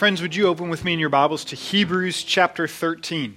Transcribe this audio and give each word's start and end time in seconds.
Friends, 0.00 0.22
would 0.22 0.34
you 0.34 0.46
open 0.46 0.70
with 0.70 0.82
me 0.82 0.94
in 0.94 0.98
your 0.98 1.10
Bibles 1.10 1.44
to 1.44 1.56
Hebrews 1.56 2.22
chapter 2.22 2.66
13? 2.66 3.36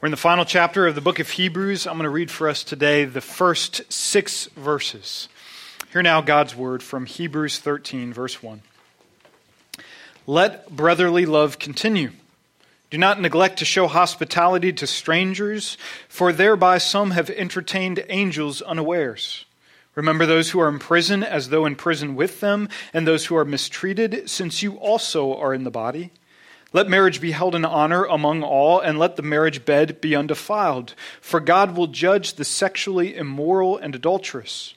We're 0.00 0.06
in 0.08 0.10
the 0.10 0.16
final 0.16 0.44
chapter 0.44 0.88
of 0.88 0.96
the 0.96 1.00
book 1.00 1.20
of 1.20 1.30
Hebrews. 1.30 1.86
I'm 1.86 1.92
going 1.92 2.02
to 2.02 2.10
read 2.10 2.32
for 2.32 2.48
us 2.48 2.64
today 2.64 3.04
the 3.04 3.20
first 3.20 3.82
six 3.92 4.46
verses. 4.56 5.28
Hear 5.92 6.02
now 6.02 6.20
God's 6.20 6.56
word 6.56 6.82
from 6.82 7.06
Hebrews 7.06 7.60
13, 7.60 8.12
verse 8.12 8.42
1. 8.42 8.60
Let 10.26 10.68
brotherly 10.68 11.26
love 11.26 11.60
continue. 11.60 12.10
Do 12.90 12.98
not 12.98 13.20
neglect 13.20 13.60
to 13.60 13.64
show 13.64 13.86
hospitality 13.86 14.72
to 14.72 14.86
strangers, 14.88 15.78
for 16.08 16.32
thereby 16.32 16.78
some 16.78 17.12
have 17.12 17.30
entertained 17.30 18.04
angels 18.08 18.62
unawares. 18.62 19.44
Remember 19.94 20.24
those 20.24 20.50
who 20.50 20.60
are 20.60 20.68
in 20.68 20.78
prison 20.78 21.22
as 21.22 21.50
though 21.50 21.66
in 21.66 21.76
prison 21.76 22.14
with 22.14 22.40
them, 22.40 22.68
and 22.94 23.06
those 23.06 23.26
who 23.26 23.36
are 23.36 23.44
mistreated, 23.44 24.28
since 24.30 24.62
you 24.62 24.76
also 24.76 25.36
are 25.36 25.52
in 25.52 25.64
the 25.64 25.70
body. 25.70 26.10
Let 26.72 26.88
marriage 26.88 27.20
be 27.20 27.32
held 27.32 27.54
in 27.54 27.66
honor 27.66 28.04
among 28.04 28.42
all, 28.42 28.80
and 28.80 28.98
let 28.98 29.16
the 29.16 29.22
marriage 29.22 29.66
bed 29.66 30.00
be 30.00 30.16
undefiled, 30.16 30.94
for 31.20 31.40
God 31.40 31.76
will 31.76 31.86
judge 31.88 32.34
the 32.34 32.44
sexually 32.44 33.14
immoral 33.14 33.76
and 33.76 33.94
adulterous. 33.94 34.74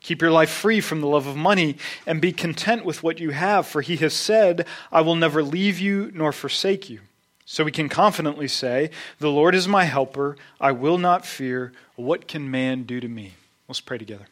Keep 0.00 0.22
your 0.22 0.32
life 0.32 0.50
free 0.50 0.80
from 0.80 1.00
the 1.00 1.06
love 1.06 1.28
of 1.28 1.36
money, 1.36 1.76
and 2.04 2.20
be 2.20 2.32
content 2.32 2.84
with 2.84 3.04
what 3.04 3.20
you 3.20 3.30
have, 3.30 3.66
for 3.66 3.82
he 3.82 3.96
has 3.98 4.14
said, 4.14 4.66
I 4.90 5.00
will 5.00 5.14
never 5.14 5.42
leave 5.42 5.78
you 5.78 6.10
nor 6.12 6.32
forsake 6.32 6.90
you. 6.90 7.00
So 7.44 7.62
we 7.62 7.70
can 7.70 7.88
confidently 7.88 8.48
say, 8.48 8.90
The 9.20 9.30
Lord 9.30 9.54
is 9.54 9.68
my 9.68 9.84
helper, 9.84 10.36
I 10.60 10.72
will 10.72 10.98
not 10.98 11.24
fear. 11.24 11.72
What 11.94 12.26
can 12.26 12.50
man 12.50 12.82
do 12.82 12.98
to 12.98 13.08
me? 13.08 13.34
Let's 13.68 13.80
pray 13.80 13.98
together. 13.98 14.26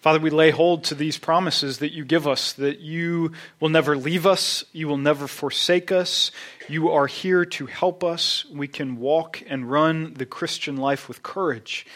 Father, 0.00 0.18
we 0.18 0.30
lay 0.30 0.50
hold 0.50 0.84
to 0.84 0.94
these 0.94 1.18
promises 1.18 1.78
that 1.78 1.92
you 1.92 2.06
give 2.06 2.26
us 2.26 2.54
that 2.54 2.80
you 2.80 3.32
will 3.60 3.68
never 3.68 3.98
leave 3.98 4.26
us, 4.26 4.64
you 4.72 4.88
will 4.88 4.96
never 4.96 5.28
forsake 5.28 5.92
us, 5.92 6.30
you 6.68 6.88
are 6.90 7.06
here 7.06 7.44
to 7.44 7.66
help 7.66 8.02
us. 8.02 8.46
We 8.46 8.66
can 8.66 8.96
walk 8.96 9.42
and 9.46 9.70
run 9.70 10.14
the 10.14 10.24
Christian 10.24 10.78
life 10.78 11.06
with 11.06 11.22
courage. 11.22 11.86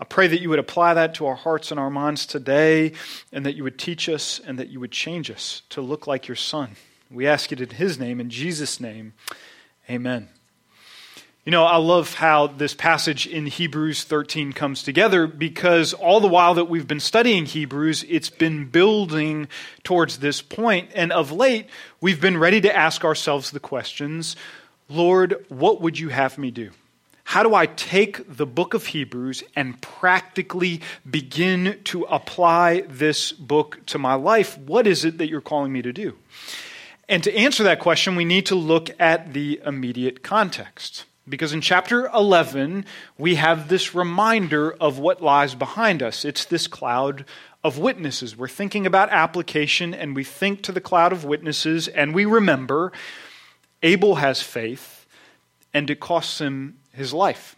I 0.00 0.04
pray 0.04 0.26
that 0.26 0.40
you 0.40 0.48
would 0.48 0.58
apply 0.58 0.94
that 0.94 1.14
to 1.14 1.26
our 1.26 1.36
hearts 1.36 1.70
and 1.70 1.78
our 1.78 1.90
minds 1.90 2.26
today, 2.26 2.92
and 3.30 3.46
that 3.46 3.54
you 3.54 3.62
would 3.62 3.78
teach 3.78 4.08
us 4.08 4.40
and 4.40 4.58
that 4.58 4.68
you 4.68 4.80
would 4.80 4.90
change 4.90 5.30
us 5.30 5.62
to 5.68 5.80
look 5.80 6.08
like 6.08 6.26
your 6.26 6.34
Son. 6.34 6.74
We 7.08 7.28
ask 7.28 7.52
it 7.52 7.60
in 7.60 7.70
His 7.70 8.00
name, 8.00 8.18
in 8.18 8.30
Jesus' 8.30 8.80
name. 8.80 9.12
Amen. 9.88 10.28
You 11.44 11.50
know, 11.50 11.64
I 11.64 11.76
love 11.76 12.14
how 12.14 12.46
this 12.46 12.72
passage 12.72 13.26
in 13.26 13.44
Hebrews 13.44 14.04
13 14.04 14.54
comes 14.54 14.82
together 14.82 15.26
because 15.26 15.92
all 15.92 16.18
the 16.20 16.26
while 16.28 16.54
that 16.54 16.70
we've 16.70 16.88
been 16.88 17.00
studying 17.00 17.44
Hebrews, 17.44 18.02
it's 18.08 18.30
been 18.30 18.64
building 18.64 19.48
towards 19.82 20.20
this 20.20 20.40
point. 20.40 20.88
And 20.94 21.12
of 21.12 21.32
late, 21.32 21.66
we've 22.00 22.20
been 22.20 22.38
ready 22.38 22.62
to 22.62 22.74
ask 22.74 23.04
ourselves 23.04 23.50
the 23.50 23.60
questions 23.60 24.36
Lord, 24.88 25.44
what 25.48 25.82
would 25.82 25.98
you 25.98 26.08
have 26.08 26.38
me 26.38 26.50
do? 26.50 26.70
How 27.24 27.42
do 27.42 27.54
I 27.54 27.66
take 27.66 28.36
the 28.36 28.46
book 28.46 28.72
of 28.72 28.86
Hebrews 28.86 29.42
and 29.54 29.80
practically 29.82 30.80
begin 31.08 31.78
to 31.84 32.04
apply 32.04 32.82
this 32.88 33.32
book 33.32 33.84
to 33.86 33.98
my 33.98 34.14
life? 34.14 34.56
What 34.56 34.86
is 34.86 35.04
it 35.04 35.18
that 35.18 35.28
you're 35.28 35.40
calling 35.42 35.72
me 35.72 35.82
to 35.82 35.92
do? 35.92 36.16
And 37.06 37.22
to 37.24 37.34
answer 37.34 37.64
that 37.64 37.80
question, 37.80 38.16
we 38.16 38.24
need 38.24 38.46
to 38.46 38.54
look 38.54 38.88
at 38.98 39.34
the 39.34 39.60
immediate 39.64 40.22
context. 40.22 41.04
Because 41.26 41.54
in 41.54 41.62
chapter 41.62 42.06
11, 42.08 42.84
we 43.16 43.36
have 43.36 43.68
this 43.68 43.94
reminder 43.94 44.72
of 44.72 44.98
what 44.98 45.22
lies 45.22 45.54
behind 45.54 46.02
us. 46.02 46.24
It's 46.24 46.44
this 46.44 46.66
cloud 46.66 47.24
of 47.62 47.78
witnesses. 47.78 48.36
We're 48.36 48.48
thinking 48.48 48.84
about 48.84 49.08
application, 49.08 49.94
and 49.94 50.14
we 50.14 50.22
think 50.22 50.62
to 50.62 50.72
the 50.72 50.82
cloud 50.82 51.12
of 51.12 51.24
witnesses, 51.24 51.88
and 51.88 52.14
we 52.14 52.26
remember 52.26 52.92
Abel 53.82 54.16
has 54.16 54.42
faith, 54.42 55.06
and 55.72 55.88
it 55.88 55.98
costs 55.98 56.40
him 56.40 56.76
his 56.92 57.14
life. 57.14 57.56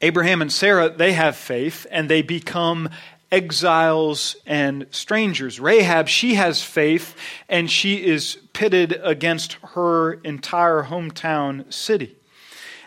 Abraham 0.00 0.40
and 0.40 0.52
Sarah, 0.52 0.88
they 0.88 1.12
have 1.12 1.36
faith, 1.36 1.86
and 1.90 2.08
they 2.08 2.22
become 2.22 2.88
exiles 3.30 4.36
and 4.46 4.86
strangers. 4.90 5.60
Rahab, 5.60 6.08
she 6.08 6.34
has 6.34 6.62
faith, 6.62 7.14
and 7.48 7.70
she 7.70 8.06
is 8.06 8.38
pitted 8.54 8.98
against 9.02 9.54
her 9.74 10.14
entire 10.14 10.84
hometown 10.84 11.70
city. 11.72 12.16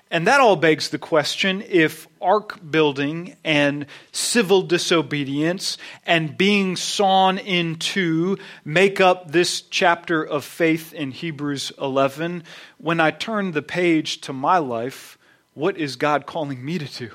And 0.09 0.25
that 0.27 0.39
all 0.39 0.55
begs 0.55 0.89
the 0.89 0.97
question 0.97 1.61
if 1.67 2.07
ark 2.21 2.59
building 2.71 3.35
and 3.43 3.85
civil 4.13 4.61
disobedience 4.61 5.77
and 6.05 6.37
being 6.37 6.77
sawn 6.77 7.37
in 7.37 7.75
two 7.75 8.37
make 8.63 9.01
up 9.01 9.31
this 9.31 9.61
chapter 9.61 10.23
of 10.23 10.45
faith 10.45 10.93
in 10.93 11.11
Hebrews 11.11 11.73
11, 11.79 12.43
when 12.77 13.01
I 13.01 13.11
turn 13.11 13.51
the 13.51 13.61
page 13.61 14.21
to 14.21 14.33
my 14.33 14.59
life, 14.59 15.17
what 15.53 15.77
is 15.77 15.97
God 15.97 16.25
calling 16.25 16.63
me 16.63 16.77
to 16.77 16.85
do? 16.85 17.11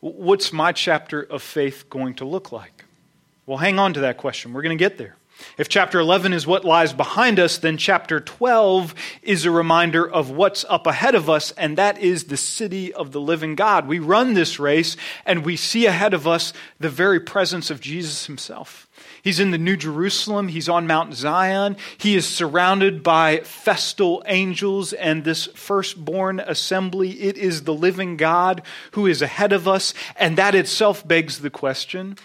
What's 0.00 0.52
my 0.52 0.72
chapter 0.72 1.22
of 1.22 1.42
faith 1.42 1.90
going 1.90 2.14
to 2.14 2.24
look 2.24 2.52
like? 2.52 2.84
Well, 3.46 3.58
hang 3.58 3.78
on 3.78 3.92
to 3.94 4.00
that 4.00 4.16
question. 4.16 4.52
We're 4.52 4.62
going 4.62 4.76
to 4.76 4.82
get 4.82 4.96
there. 4.96 5.16
If 5.56 5.68
chapter 5.68 6.00
11 6.00 6.32
is 6.32 6.46
what 6.46 6.64
lies 6.64 6.92
behind 6.92 7.38
us, 7.38 7.58
then 7.58 7.76
chapter 7.76 8.20
12 8.20 8.94
is 9.22 9.44
a 9.44 9.50
reminder 9.50 10.08
of 10.08 10.30
what's 10.30 10.64
up 10.68 10.86
ahead 10.86 11.14
of 11.14 11.30
us, 11.30 11.52
and 11.52 11.78
that 11.78 11.98
is 11.98 12.24
the 12.24 12.36
city 12.36 12.92
of 12.92 13.12
the 13.12 13.20
living 13.20 13.54
God. 13.54 13.86
We 13.86 13.98
run 13.98 14.34
this 14.34 14.58
race, 14.58 14.96
and 15.24 15.44
we 15.44 15.56
see 15.56 15.86
ahead 15.86 16.14
of 16.14 16.26
us 16.26 16.52
the 16.80 16.88
very 16.88 17.20
presence 17.20 17.70
of 17.70 17.80
Jesus 17.80 18.26
himself. 18.26 18.88
He's 19.22 19.40
in 19.40 19.52
the 19.52 19.58
New 19.58 19.76
Jerusalem. 19.76 20.48
He's 20.48 20.68
on 20.68 20.86
Mount 20.86 21.14
Zion. 21.14 21.76
He 21.98 22.14
is 22.14 22.26
surrounded 22.26 23.02
by 23.02 23.38
festal 23.38 24.22
angels 24.26 24.92
and 24.92 25.24
this 25.24 25.46
firstborn 25.54 26.40
assembly. 26.40 27.12
It 27.22 27.36
is 27.38 27.62
the 27.62 27.74
living 27.74 28.16
God 28.16 28.62
who 28.92 29.06
is 29.06 29.22
ahead 29.22 29.52
of 29.52 29.66
us, 29.66 29.94
and 30.16 30.36
that 30.36 30.54
itself 30.54 31.06
begs 31.06 31.38
the 31.38 31.50
question 31.50 32.18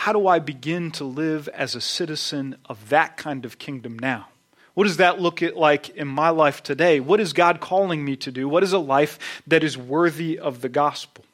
how 0.00 0.14
do 0.14 0.26
I 0.26 0.38
begin 0.38 0.92
to 0.92 1.04
live 1.04 1.46
as 1.48 1.74
a 1.74 1.80
citizen 1.80 2.56
of 2.64 2.88
that 2.88 3.18
kind 3.18 3.44
of 3.44 3.58
kingdom 3.58 3.98
now? 3.98 4.28
What 4.72 4.84
does 4.84 4.96
that 4.96 5.20
look 5.20 5.42
like 5.42 5.90
in 5.90 6.08
my 6.08 6.30
life 6.30 6.62
today? 6.62 7.00
What 7.00 7.20
is 7.20 7.34
God 7.34 7.60
calling 7.60 8.02
me 8.02 8.16
to 8.16 8.32
do? 8.32 8.48
What 8.48 8.62
is 8.62 8.72
a 8.72 8.78
life 8.78 9.42
that 9.46 9.62
is 9.62 9.76
worthy 9.76 10.38
of 10.38 10.62
the 10.62 10.70
gospel? 10.70 11.26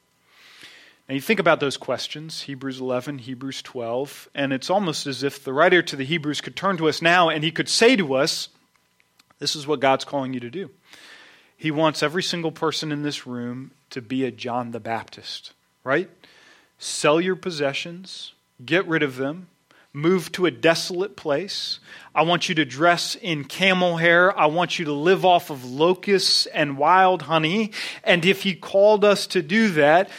Now, 1.09 1.15
you 1.15 1.21
think 1.21 1.39
about 1.39 1.61
those 1.61 1.77
questions 1.77 2.43
Hebrews 2.43 2.81
11, 2.81 3.19
Hebrews 3.19 3.63
12, 3.63 4.31
and 4.35 4.53
it's 4.53 4.69
almost 4.69 5.07
as 5.07 5.23
if 5.23 5.45
the 5.45 5.53
writer 5.53 5.81
to 5.83 5.95
the 5.95 6.05
Hebrews 6.05 6.41
could 6.41 6.57
turn 6.57 6.77
to 6.79 6.89
us 6.89 7.01
now 7.01 7.29
and 7.29 7.45
he 7.45 7.53
could 7.53 7.69
say 7.69 7.95
to 7.95 8.15
us, 8.15 8.49
This 9.39 9.55
is 9.55 9.69
what 9.69 9.79
God's 9.79 10.05
calling 10.05 10.35
you 10.35 10.41
to 10.41 10.51
do. 10.51 10.71
He 11.57 11.71
wants 11.71 12.03
every 12.03 12.25
single 12.25 12.51
person 12.51 12.91
in 12.91 13.05
this 13.05 13.29
room 13.29 13.71
to 13.91 14.03
be 14.03 14.25
a 14.25 14.33
John 14.33 14.73
the 14.73 14.81
Baptist, 14.81 15.53
right? 15.85 16.11
Sell 16.81 17.21
your 17.21 17.37
possessions, 17.37 18.33
Get 18.65 18.87
rid 18.87 19.03
of 19.03 19.17
them. 19.17 19.49
Move 19.93 20.31
to 20.33 20.45
a 20.47 20.51
desolate 20.51 21.17
place. 21.17 21.81
I 22.15 22.23
want 22.23 22.49
you 22.49 22.55
to 22.57 22.65
dress 22.65 23.15
in 23.15 23.45
camel 23.45 23.97
hair. 23.97 24.39
I 24.39 24.47
want 24.47 24.79
you 24.79 24.85
to 24.87 24.93
live 24.93 25.25
off 25.25 25.49
of 25.49 25.65
locusts 25.65 26.47
and 26.47 26.77
wild 26.77 27.23
honey. 27.23 27.73
And 28.05 28.25
if 28.25 28.43
He 28.43 28.55
called 28.55 29.05
us 29.05 29.27
to 29.29 29.41
do 29.41 29.71
that, 29.71 30.11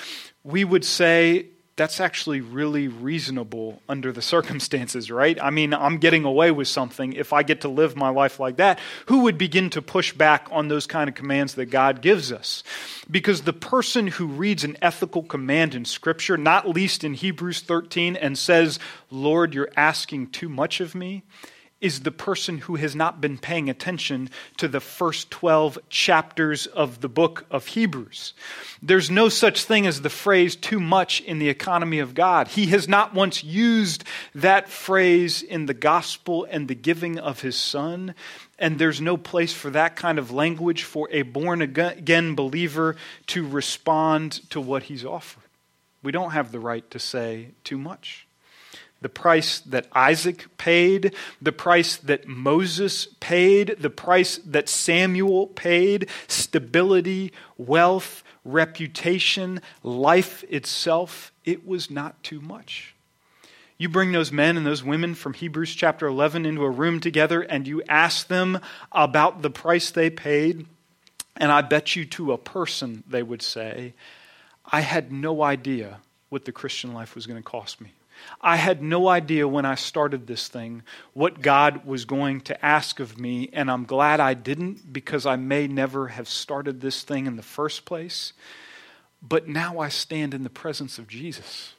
we 0.43 0.63
would 0.63 0.85
say, 0.85 1.49
that's 1.77 2.01
actually 2.01 2.41
really 2.41 2.87
reasonable 2.87 3.81
under 3.87 4.11
the 4.11 4.21
circumstances, 4.33 5.09
right? 5.09 5.41
I 5.41 5.51
mean, 5.51 5.73
I'm 5.73 5.99
getting 5.99 6.25
away 6.25 6.51
with 6.51 6.67
something 6.67 7.13
if 7.13 7.31
I 7.31 7.43
get 7.43 7.61
to 7.61 7.69
live 7.69 7.95
my 7.95 8.09
life 8.09 8.39
like 8.39 8.57
that. 8.57 8.79
Who 9.05 9.21
would 9.21 9.37
begin 9.37 9.69
to 9.69 9.81
push 9.81 10.11
back 10.11 10.47
on 10.51 10.67
those 10.67 10.87
kind 10.87 11.07
of 11.07 11.15
commands 11.15 11.53
that 11.53 11.67
God 11.67 12.01
gives 12.01 12.31
us? 12.31 12.63
Because 13.09 13.43
the 13.43 13.53
person 13.53 14.07
who 14.07 14.27
reads 14.27 14.63
an 14.63 14.75
ethical 14.81 15.23
command 15.23 15.73
in 15.75 15.85
Scripture, 15.85 16.35
not 16.35 16.67
least 16.67 17.03
in 17.03 17.13
Hebrews 17.13 17.61
13, 17.61 18.15
and 18.17 18.37
says, 18.37 18.79
Lord, 19.09 19.53
you're 19.53 19.71
asking 19.77 20.31
too 20.31 20.49
much 20.49 20.81
of 20.81 20.95
me, 20.95 21.23
is 21.79 21.99
the 21.99 22.11
person 22.11 22.57
who 22.59 22.75
has 22.75 22.95
not 22.95 23.21
been 23.21 23.37
paying 23.37 23.69
attention 23.69 24.29
to 24.57 24.67
the 24.67 24.79
first 24.79 25.29
12 25.29 25.77
chapters 25.89 26.65
of 26.65 27.01
the 27.01 27.09
book 27.09 27.45
of 27.51 27.67
Hebrews. 27.67 28.33
There's 28.81 29.11
no 29.11 29.29
such 29.29 29.63
thing 29.63 29.85
as 29.85 30.01
the 30.01 30.09
phrase 30.09 30.55
too 30.55 30.79
much 30.79 31.21
in 31.21 31.37
the 31.37 31.49
economy 31.49 31.99
of 31.99 32.15
God. 32.15 32.47
He 32.47 32.67
has 32.67 32.87
not 32.87 33.13
once 33.13 33.43
used 33.43 34.03
that 34.33 34.69
phrase 34.69 35.43
in 35.43 35.67
the 35.67 35.73
gospel 35.73 36.47
and 36.49 36.67
the 36.67 36.75
giving 36.75 37.19
of 37.19 37.41
his 37.41 37.55
son. 37.55 38.15
And 38.57 38.79
there's 38.79 38.99
no 38.99 39.17
place 39.17 39.53
for 39.53 39.69
that 39.69 39.95
kind 39.95 40.17
of 40.17 40.31
language 40.31 40.83
for 40.83 41.07
a 41.11 41.21
born 41.21 41.61
again 41.61 42.33
believer 42.33 42.95
to 43.27 43.47
respond 43.47 44.49
to 44.49 44.59
what 44.59 44.83
he's 44.83 45.05
offered. 45.05 45.43
We 46.01 46.11
don't 46.11 46.31
have 46.31 46.51
the 46.51 46.59
right 46.59 46.89
to 46.91 46.99
say 46.99 47.49
too 47.63 47.77
much 47.77 48.26
the 49.01 49.09
price 49.09 49.59
that 49.59 49.87
Isaac 49.93 50.45
paid, 50.57 51.13
the 51.41 51.51
price 51.51 51.97
that 51.97 52.27
Moses 52.27 53.07
paid, 53.19 53.77
the 53.79 53.89
price 53.89 54.37
that 54.45 54.69
Samuel 54.69 55.47
paid, 55.47 56.09
stability, 56.27 57.31
wealth, 57.57 58.23
reputation, 58.43 59.61
life 59.83 60.43
itself, 60.49 61.31
it 61.45 61.67
was 61.67 61.91
not 61.91 62.21
too 62.23 62.41
much. 62.41 62.95
You 63.77 63.89
bring 63.89 64.11
those 64.11 64.31
men 64.31 64.57
and 64.57 64.65
those 64.65 64.83
women 64.83 65.13
from 65.13 65.33
Hebrews 65.33 65.75
chapter 65.75 66.07
11 66.07 66.45
into 66.45 66.63
a 66.63 66.69
room 66.69 66.99
together 66.99 67.41
and 67.41 67.67
you 67.67 67.83
ask 67.87 68.27
them 68.27 68.59
about 68.91 69.43
the 69.43 69.51
price 69.51 69.91
they 69.91 70.09
paid. 70.09 70.65
And 71.35 71.51
I 71.51 71.61
bet 71.61 71.95
you 71.95 72.05
to 72.05 72.33
a 72.33 72.39
person 72.39 73.03
they 73.07 73.21
would 73.21 73.43
say, 73.43 73.93
I 74.65 74.81
had 74.81 75.11
no 75.11 75.43
idea 75.43 75.99
what 76.29 76.45
the 76.45 76.51
Christian 76.51 76.93
life 76.93 77.13
was 77.13 77.27
going 77.27 77.41
to 77.41 77.47
cost 77.47 77.79
me. 77.79 77.91
I 78.41 78.55
had 78.55 78.81
no 78.81 79.07
idea 79.07 79.47
when 79.47 79.65
I 79.65 79.75
started 79.75 80.27
this 80.27 80.47
thing 80.47 80.83
what 81.13 81.41
God 81.41 81.85
was 81.85 82.05
going 82.05 82.41
to 82.41 82.65
ask 82.65 82.99
of 82.99 83.19
me, 83.19 83.49
and 83.53 83.69
I'm 83.69 83.85
glad 83.85 84.19
I 84.19 84.33
didn't 84.33 84.93
because 84.93 85.25
I 85.25 85.35
may 85.35 85.67
never 85.67 86.09
have 86.09 86.27
started 86.27 86.81
this 86.81 87.03
thing 87.03 87.25
in 87.25 87.35
the 87.35 87.43
first 87.43 87.85
place. 87.85 88.33
But 89.21 89.47
now 89.47 89.79
I 89.79 89.89
stand 89.89 90.33
in 90.33 90.43
the 90.43 90.49
presence 90.49 90.99
of 90.99 91.07
Jesus. 91.07 91.73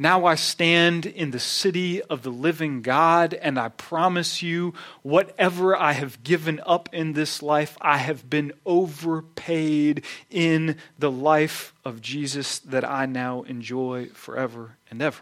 Now 0.00 0.26
I 0.26 0.36
stand 0.36 1.06
in 1.06 1.32
the 1.32 1.40
city 1.40 2.00
of 2.02 2.22
the 2.22 2.30
living 2.30 2.82
God, 2.82 3.34
and 3.34 3.58
I 3.58 3.68
promise 3.68 4.42
you, 4.42 4.72
whatever 5.02 5.74
I 5.74 5.90
have 5.90 6.22
given 6.22 6.60
up 6.64 6.88
in 6.92 7.14
this 7.14 7.42
life, 7.42 7.76
I 7.80 7.98
have 7.98 8.30
been 8.30 8.52
overpaid 8.64 10.04
in 10.30 10.76
the 11.00 11.10
life 11.10 11.74
of 11.84 12.00
Jesus 12.00 12.60
that 12.60 12.88
I 12.88 13.06
now 13.06 13.42
enjoy 13.42 14.06
forever 14.14 14.76
and 14.88 15.02
ever. 15.02 15.18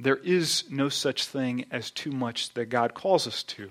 There 0.00 0.16
is 0.16 0.64
no 0.70 0.88
such 0.88 1.26
thing 1.26 1.66
as 1.70 1.90
too 1.90 2.10
much 2.10 2.52
that 2.54 2.66
God 2.66 2.94
calls 2.94 3.26
us 3.26 3.42
to. 3.44 3.70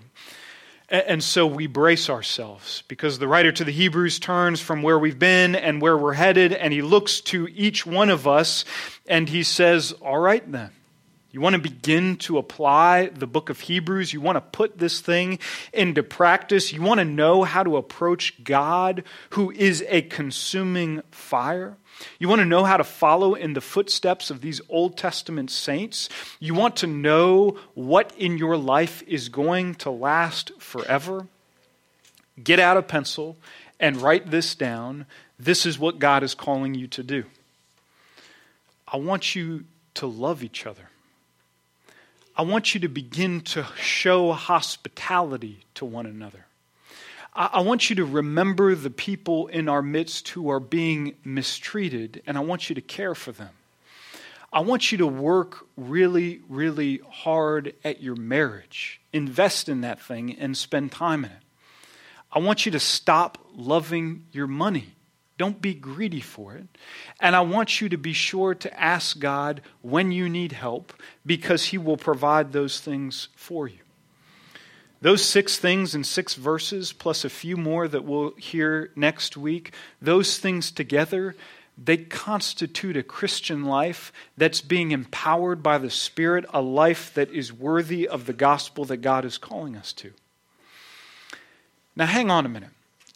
And 0.90 1.24
so 1.24 1.48
we 1.48 1.68
brace 1.68 2.10
ourselves 2.10 2.84
because 2.88 3.18
the 3.18 3.28
writer 3.28 3.52
to 3.52 3.64
the 3.64 3.72
Hebrews 3.72 4.20
turns 4.20 4.62
from 4.62 4.84
where 4.84 5.00
we've 5.00 5.18
been 5.18 5.56
and 5.56 5.82
where 5.82 5.98
we're 5.98 6.14
headed, 6.14 6.54
and 6.54 6.72
he 6.72 6.82
looks 6.82 7.20
to 7.22 7.48
each 7.48 7.86
one 7.86 8.10
of 8.10 8.28
us 8.28 8.64
and 9.08 9.28
he 9.28 9.44
says, 9.44 9.92
All 9.94 10.20
right, 10.20 10.50
then. 10.52 10.72
You 11.34 11.42
want 11.42 11.56
to 11.56 11.62
begin 11.62 12.18
to 12.18 12.38
apply 12.38 13.08
the 13.08 13.26
book 13.26 13.50
of 13.50 13.60
Hebrews. 13.60 14.14
You 14.14 14.22
want 14.22 14.36
to 14.36 14.42
put 14.42 14.78
this 14.78 15.02
thing 15.02 15.40
into 15.74 16.04
practice. 16.04 16.72
You 16.72 16.84
want 16.84 17.00
to 17.00 17.06
know 17.06 17.42
how 17.42 17.64
to 17.64 17.76
approach 17.76 18.44
God, 18.44 19.04
who 19.32 19.50
is 19.50 19.84
a 19.90 20.04
consuming 20.04 21.02
fire. 21.10 21.76
You 22.20 22.28
want 22.28 22.42
to 22.42 22.46
know 22.46 22.66
how 22.66 22.78
to 22.78 22.84
follow 22.84 23.34
in 23.34 23.54
the 23.54 23.62
footsteps 23.62 24.30
of 24.30 24.42
these 24.42 24.62
Old 24.70 24.96
Testament 24.96 25.50
saints. 25.50 26.08
You 26.40 26.54
want 26.54 26.76
to 26.78 26.88
know 26.88 27.58
what 27.74 28.14
in 28.16 28.38
your 28.38 28.56
life 28.56 29.02
is 29.08 29.30
going 29.30 29.74
to 29.76 29.90
last 29.90 30.52
forever. 30.60 31.26
Get 32.42 32.60
out 32.60 32.78
a 32.78 32.84
pencil 32.84 33.38
and 33.80 33.98
write 33.98 34.30
this 34.30 34.54
down. 34.54 35.08
This 35.40 35.66
is 35.66 35.80
what 35.80 35.98
God 35.98 36.22
is 36.22 36.36
calling 36.36 36.76
you 36.76 36.86
to 36.90 37.02
do. 37.02 37.24
I 38.88 38.98
want 38.98 39.34
you 39.34 39.64
to 39.96 40.06
love 40.06 40.44
each 40.44 40.68
other. 40.68 40.90
I 42.36 42.42
want 42.42 42.74
you 42.74 42.80
to 42.82 42.88
begin 42.88 43.42
to 43.42 43.66
show 43.76 44.32
hospitality 44.32 45.66
to 45.76 45.86
one 45.86 46.06
another. 46.06 46.46
I 47.36 47.62
want 47.62 47.90
you 47.90 47.96
to 47.98 48.06
remember 48.06 48.76
the 48.76 48.92
people 48.92 49.48
in 49.48 49.68
our 49.68 49.82
midst 49.82 50.30
who 50.30 50.50
are 50.50 50.60
being 50.60 51.16
mistreated, 51.24 52.22
and 52.28 52.38
I 52.38 52.42
want 52.42 52.70
you 52.70 52.76
to 52.76 52.82
care 52.82 53.16
for 53.16 53.32
them. 53.32 53.50
I 54.52 54.60
want 54.60 54.92
you 54.92 55.00
to 55.00 55.08
work 55.08 55.66
really, 55.76 56.42
really 56.48 57.02
hard 57.10 57.74
at 57.84 58.04
your 58.04 58.16
marriage. 58.16 59.02
Invest 59.12 59.68
in 59.68 59.82
that 59.82 60.00
thing 60.00 60.36
and 60.38 60.56
spend 60.56 60.92
time 60.92 61.26
in 61.26 61.32
it. 61.32 61.38
I 62.32 62.40
want 62.40 62.68
you 62.68 62.72
to 62.74 62.80
stop 62.80 63.40
loving 63.56 64.26
your 64.32 64.48
money. 64.48 64.94
Don't 65.38 65.62
be 65.62 65.74
greedy 65.74 66.22
for 66.22 66.54
it. 66.56 66.68
And 67.20 67.36
I 67.36 67.42
want 67.42 67.82
you 67.82 67.90
to 67.90 67.98
be 67.98 68.14
sure 68.14 68.54
to 68.56 68.80
ask 68.80 69.20
God 69.20 69.62
when 69.82 70.12
you 70.12 70.30
need 70.30 70.52
help 70.52 70.94
because 71.26 71.66
He 71.66 71.78
will 71.78 71.98
provide 71.98 72.52
those 72.52 72.80
things 72.80 73.30
for 73.36 73.68
you. 73.68 73.80
Those 75.02 75.26
six 75.26 75.58
things 75.58 75.96
in 75.96 76.04
six 76.04 76.36
verses, 76.36 76.94
plus 76.94 77.26
a 77.26 77.30
few 77.30 77.58
more 77.58 77.88
that 77.88 78.06
we'll 78.06 78.32
hear 78.38 78.92
next 78.96 79.36
week, 79.36 79.74
those 80.02 80.38
things 80.38 80.72
together, 80.72 81.36
they 81.78 81.98
constitute 81.98 82.96
a 82.96 83.04
Christian 83.04 83.66
life 83.66 84.14
that's 84.38 84.62
being 84.62 84.92
empowered 84.92 85.62
by 85.64 85.78
the 85.80 85.90
Spirit, 85.90 86.46
a 86.54 86.62
life 86.62 87.14
that 87.16 87.32
is 87.32 87.52
worthy 87.52 88.08
of 88.08 88.28
the 88.28 88.34
gospel 88.34 88.86
that 88.86 88.98
God 88.98 89.26
is 89.26 89.38
calling 89.38 89.76
us 89.76 89.92
to. 89.94 90.14
Now, 91.96 92.06
hang 92.06 92.32
on 92.32 92.46
a 92.46 92.50
minute 92.50 92.70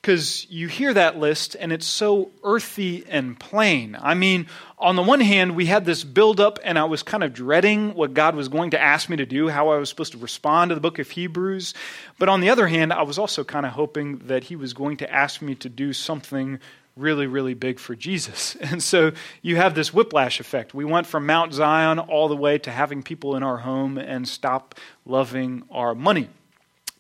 because 0.08 0.48
you 0.50 0.70
hear 0.70 0.94
that 0.94 1.18
list 1.18 1.58
and 1.60 1.74
it's 1.74 1.86
so 1.86 2.32
earthy 2.42 3.04
and 3.10 3.38
plain. 3.38 3.98
I 4.00 4.14
mean, 4.14 4.48
on 4.78 4.96
the 4.96 5.04
one 5.04 5.20
hand, 5.20 5.54
we 5.54 5.66
had 5.66 5.84
this 5.84 6.06
buildup, 6.06 6.60
and 6.64 6.80
I 6.80 6.86
was 6.86 7.04
kind 7.04 7.26
of 7.26 7.34
dreading 7.34 7.94
what 7.94 8.14
God 8.14 8.34
was 8.34 8.48
going 8.48 8.70
to 8.70 8.82
ask 8.82 9.10
me 9.10 9.18
to 9.18 9.26
do, 9.26 9.50
how 9.50 9.68
I 9.68 9.78
was 9.78 9.90
supposed 9.90 10.14
to 10.14 10.18
respond 10.18 10.70
to 10.70 10.76
the 10.76 10.80
book 10.80 10.98
of 11.00 11.10
Hebrews. 11.10 11.74
But 12.20 12.30
on 12.30 12.40
the 12.40 12.50
other 12.50 12.68
hand, 12.68 12.94
I 12.94 13.02
was 13.02 13.20
also 13.20 13.44
kind 13.44 13.66
of 13.66 13.74
hoping 13.74 14.20
that 14.28 14.46
He 14.46 14.56
was 14.56 14.72
going 14.72 14.96
to 14.98 15.14
ask 15.14 15.42
me 15.42 15.56
to 15.56 15.68
do 15.68 15.92
something 15.92 16.60
really, 16.96 17.28
really 17.28 17.54
big 17.54 17.78
for 17.78 17.94
Jesus. 17.94 18.56
And 18.62 18.82
so 18.82 19.12
you 19.42 19.58
have 19.58 19.76
this 19.76 19.94
whiplash 19.94 20.40
effect. 20.40 20.74
We 20.74 20.86
went 20.86 21.08
from 21.08 21.26
Mount 21.26 21.52
Zion 21.52 22.00
all 22.00 22.30
the 22.30 22.38
way 22.38 22.60
to 22.60 22.72
having 22.72 23.04
people 23.04 23.36
in 23.36 23.44
our 23.44 23.58
home 23.58 23.98
and 23.98 24.26
stop 24.26 24.76
loving 25.06 25.64
our 25.70 25.94
money. 25.94 26.30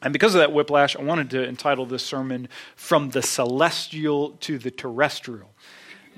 And 0.01 0.13
because 0.13 0.35
of 0.35 0.39
that 0.39 0.53
whiplash, 0.53 0.95
I 0.95 1.01
wanted 1.01 1.31
to 1.31 1.47
entitle 1.47 1.85
this 1.85 2.03
sermon 2.03 2.49
From 2.75 3.09
the 3.09 3.21
Celestial 3.21 4.31
to 4.41 4.57
the 4.57 4.71
Terrestrial. 4.71 5.49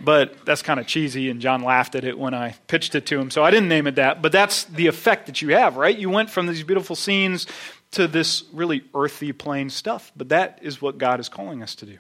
But 0.02 0.46
that's 0.46 0.62
kind 0.62 0.80
of 0.80 0.88
cheesy, 0.88 1.30
and 1.30 1.42
John 1.42 1.62
laughed 1.62 1.96
at 1.96 2.06
it 2.06 2.18
when 2.18 2.34
I 2.34 2.56
pitched 2.68 2.96
it 2.96 3.06
to 3.08 3.20
him, 3.20 3.30
so 3.30 3.44
I 3.44 3.52
didn't 3.52 3.68
name 3.68 3.86
it 3.86 3.96
that. 3.96 4.22
But 4.22 4.32
that's 4.32 4.64
the 4.64 4.88
effect 4.88 5.26
that 5.26 5.42
you 5.42 5.50
have, 5.50 5.76
right? 5.76 5.98
You 5.98 6.10
went 6.10 6.30
from 6.30 6.48
these 6.48 6.64
beautiful 6.64 6.96
scenes 6.96 7.48
to 7.92 8.08
this 8.08 8.44
really 8.54 8.84
earthy, 8.94 9.34
plain 9.34 9.70
stuff. 9.70 10.12
But 10.16 10.30
that 10.30 10.60
is 10.62 10.82
what 10.82 10.98
God 10.98 11.20
is 11.20 11.28
calling 11.28 11.62
us 11.62 11.76
to 11.76 11.86
do. 11.86 11.98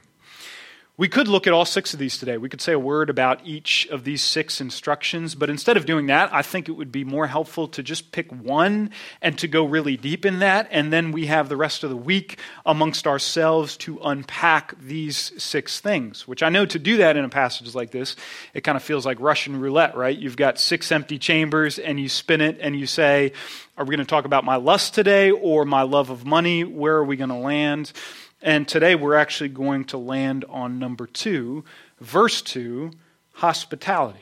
We 0.99 1.07
could 1.07 1.29
look 1.29 1.47
at 1.47 1.53
all 1.53 1.63
six 1.63 1.93
of 1.93 1.99
these 1.99 2.17
today. 2.17 2.37
We 2.37 2.49
could 2.49 2.59
say 2.59 2.73
a 2.73 2.77
word 2.77 3.09
about 3.09 3.39
each 3.45 3.87
of 3.89 4.03
these 4.03 4.21
six 4.21 4.59
instructions, 4.59 5.33
but 5.33 5.49
instead 5.49 5.77
of 5.77 5.85
doing 5.85 6.07
that, 6.07 6.29
I 6.33 6.41
think 6.41 6.67
it 6.67 6.73
would 6.73 6.91
be 6.91 7.05
more 7.05 7.27
helpful 7.27 7.69
to 7.69 7.81
just 7.81 8.11
pick 8.11 8.29
one 8.33 8.89
and 9.21 9.39
to 9.39 9.47
go 9.47 9.63
really 9.63 9.95
deep 9.95 10.25
in 10.25 10.39
that, 10.39 10.67
and 10.71 10.91
then 10.91 11.13
we 11.13 11.27
have 11.27 11.47
the 11.47 11.55
rest 11.55 11.85
of 11.85 11.89
the 11.89 11.95
week 11.95 12.37
amongst 12.65 13.07
ourselves 13.07 13.77
to 13.77 13.97
unpack 14.03 14.77
these 14.77 15.31
six 15.41 15.79
things, 15.79 16.27
which 16.27 16.43
I 16.43 16.49
know 16.49 16.65
to 16.65 16.77
do 16.77 16.97
that 16.97 17.15
in 17.15 17.23
a 17.23 17.29
passage 17.29 17.73
like 17.73 17.91
this, 17.91 18.17
it 18.53 18.65
kind 18.65 18.75
of 18.75 18.83
feels 18.83 19.05
like 19.05 19.21
Russian 19.21 19.57
roulette, 19.57 19.95
right? 19.95 20.17
You've 20.17 20.35
got 20.35 20.59
six 20.59 20.91
empty 20.91 21.17
chambers, 21.17 21.79
and 21.79 21.97
you 21.97 22.09
spin 22.09 22.41
it, 22.41 22.57
and 22.59 22.77
you 22.77 22.87
say, 22.87 23.31
Are 23.77 23.85
we 23.85 23.95
going 23.95 24.05
to 24.05 24.09
talk 24.09 24.25
about 24.25 24.43
my 24.43 24.57
lust 24.57 24.95
today 24.95 25.31
or 25.31 25.63
my 25.63 25.83
love 25.83 26.09
of 26.09 26.25
money? 26.25 26.65
Where 26.65 26.97
are 26.97 27.05
we 27.05 27.15
going 27.15 27.29
to 27.29 27.35
land? 27.35 27.93
And 28.41 28.67
today 28.67 28.95
we're 28.95 29.15
actually 29.15 29.49
going 29.49 29.85
to 29.85 29.97
land 29.97 30.45
on 30.47 30.79
number 30.79 31.05
two, 31.05 31.65
verse 31.99 32.41
two 32.41 32.91
hospitality. 33.33 34.19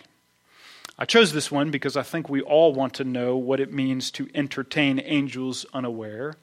I 0.97 1.05
chose 1.05 1.31
this 1.31 1.51
one 1.51 1.69
because 1.69 1.95
I 1.95 2.01
think 2.01 2.27
we 2.27 2.41
all 2.41 2.73
want 2.73 2.95
to 2.95 3.03
know 3.03 3.37
what 3.37 3.59
it 3.59 3.71
means 3.71 4.09
to 4.11 4.27
entertain 4.33 4.99
angels 4.99 5.67
unaware. 5.71 6.33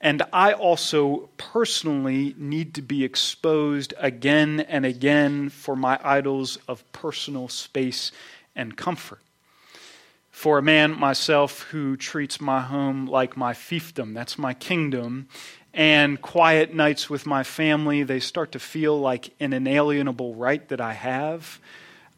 And 0.00 0.22
I 0.32 0.52
also 0.52 1.30
personally 1.38 2.34
need 2.36 2.74
to 2.74 2.82
be 2.82 3.02
exposed 3.02 3.94
again 3.98 4.60
and 4.60 4.84
again 4.84 5.48
for 5.48 5.74
my 5.74 5.98
idols 6.04 6.58
of 6.68 6.84
personal 6.92 7.48
space 7.48 8.12
and 8.54 8.76
comfort. 8.76 9.20
For 10.30 10.58
a 10.58 10.62
man 10.62 10.96
myself 10.96 11.62
who 11.62 11.96
treats 11.96 12.40
my 12.40 12.60
home 12.60 13.06
like 13.06 13.36
my 13.36 13.54
fiefdom, 13.54 14.14
that's 14.14 14.38
my 14.38 14.54
kingdom, 14.54 15.28
and 15.78 16.20
quiet 16.20 16.74
nights 16.74 17.08
with 17.08 17.24
my 17.24 17.44
family, 17.44 18.02
they 18.02 18.18
start 18.18 18.50
to 18.52 18.58
feel 18.58 18.98
like 18.98 19.32
an 19.38 19.52
inalienable 19.52 20.34
right 20.34 20.68
that 20.70 20.80
I 20.80 20.92
have. 20.92 21.60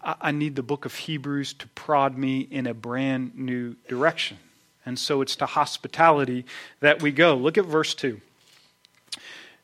I 0.03 0.33
need 0.33 0.57
the 0.57 0.63
book 0.63 0.87
of 0.87 0.95
Hebrews 0.95 1.53
to 1.53 1.69
prod 1.69 2.17
me 2.17 2.41
in 2.41 2.67
a 2.67 2.73
brand 2.73 3.37
new 3.37 3.77
direction. 3.87 4.39
And 4.87 4.99
so 4.99 5.21
it's 5.21 5.37
to 5.37 5.47
hospitality 5.47 6.47
that 6.81 7.03
we 7.03 7.13
go. 7.13 7.37
Look 7.37 7.59
at 7.59 7.67
verse 7.67 7.95
2. 7.95 8.23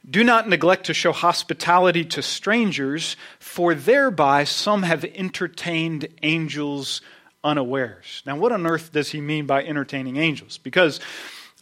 Do 0.09 0.23
not 0.23 0.47
neglect 0.47 0.85
to 0.87 0.95
show 0.95 1.13
hospitality 1.13 2.05
to 2.05 2.21
strangers, 2.21 3.17
for 3.39 3.75
thereby 3.75 4.45
some 4.45 4.83
have 4.83 5.07
entertained 5.07 6.07
angels 6.23 7.01
unawares. 7.43 8.23
Now, 8.27 8.37
what 8.37 8.53
on 8.53 8.67
earth 8.67 8.93
does 8.93 9.13
he 9.13 9.23
mean 9.23 9.47
by 9.47 9.65
entertaining 9.65 10.19
angels? 10.19 10.59
Because 10.59 11.01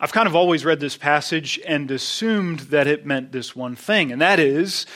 I've 0.00 0.12
kind 0.12 0.26
of 0.26 0.34
always 0.34 0.64
read 0.64 0.80
this 0.80 0.96
passage 0.96 1.60
and 1.64 1.88
assumed 1.88 2.60
that 2.60 2.88
it 2.88 3.06
meant 3.06 3.30
this 3.30 3.54
one 3.54 3.76
thing, 3.76 4.10
and 4.10 4.20
that 4.20 4.40
is 4.40 4.86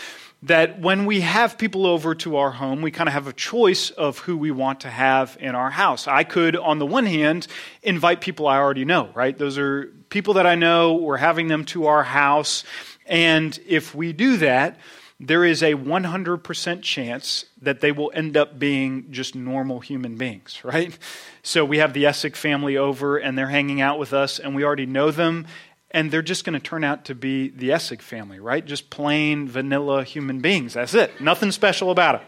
that 0.43 0.81
when 0.81 1.07
we 1.07 1.21
have 1.21 1.57
people 1.57 1.87
over 1.87 2.17
to 2.17 2.37
our 2.37 2.51
home, 2.51 2.83
we 2.83 2.91
kind 2.91 3.09
of 3.09 3.13
have 3.13 3.29
a 3.29 3.33
choice 3.33 3.91
of 3.91 4.19
who 4.19 4.37
we 4.37 4.51
want 4.51 4.81
to 4.81 4.91
have 4.91 5.37
in 5.39 5.55
our 5.55 5.71
house. 5.71 6.09
I 6.09 6.25
could, 6.25 6.57
on 6.57 6.81
the 6.81 6.87
one 6.87 7.07
hand, 7.07 7.47
invite 7.83 8.21
people 8.21 8.49
I 8.49 8.59
already 8.59 8.85
know, 8.85 9.11
right? 9.15 9.39
Those 9.39 9.57
are 9.57 9.87
people 10.11 10.35
that 10.35 10.47
I 10.47 10.57
know, 10.57 10.95
we're 10.95 11.17
having 11.17 11.47
them 11.47 11.65
to 11.67 11.87
our 11.87 12.03
house, 12.03 12.65
and 13.07 13.57
if 13.69 13.95
we 13.95 14.13
do 14.13 14.37
that, 14.39 14.79
there 15.21 15.45
is 15.45 15.63
a 15.63 15.75
100% 15.75 16.83
chance 16.83 17.45
that 17.63 17.81
they 17.81 17.93
will 17.93 18.11
end 18.15 18.37
up 18.37 18.59
being 18.59 19.11
just 19.11 19.35
normal 19.35 19.81
human 19.81 20.17
beings, 20.17 20.65
right? 20.65 20.97
So 21.43 21.65
we 21.65 21.79
have 21.79 21.93
the 21.93 22.05
Essig 22.05 22.37
family 22.37 22.77
over 22.77 23.17
and 23.17 23.37
they're 23.37 23.49
hanging 23.49 23.81
out 23.81 23.99
with 23.99 24.13
us 24.13 24.39
and 24.39 24.55
we 24.55 24.65
already 24.65 24.87
know 24.87 25.11
them 25.11 25.47
and 25.91 26.11
they're 26.11 26.23
just 26.23 26.45
going 26.45 26.59
to 26.59 26.61
turn 26.61 26.85
out 26.85 27.07
to 27.07 27.15
be 27.15 27.49
the 27.49 27.71
Essig 27.71 28.03
family, 28.03 28.39
right? 28.41 28.65
Just 28.65 28.91
plain 28.91 29.49
vanilla 29.49 30.05
human 30.05 30.41
beings. 30.41 30.75
That's 30.75 30.95
it. 30.95 31.21
Nothing 31.21 31.51
special 31.51 31.91
about 31.91 32.17
it. 32.17 32.23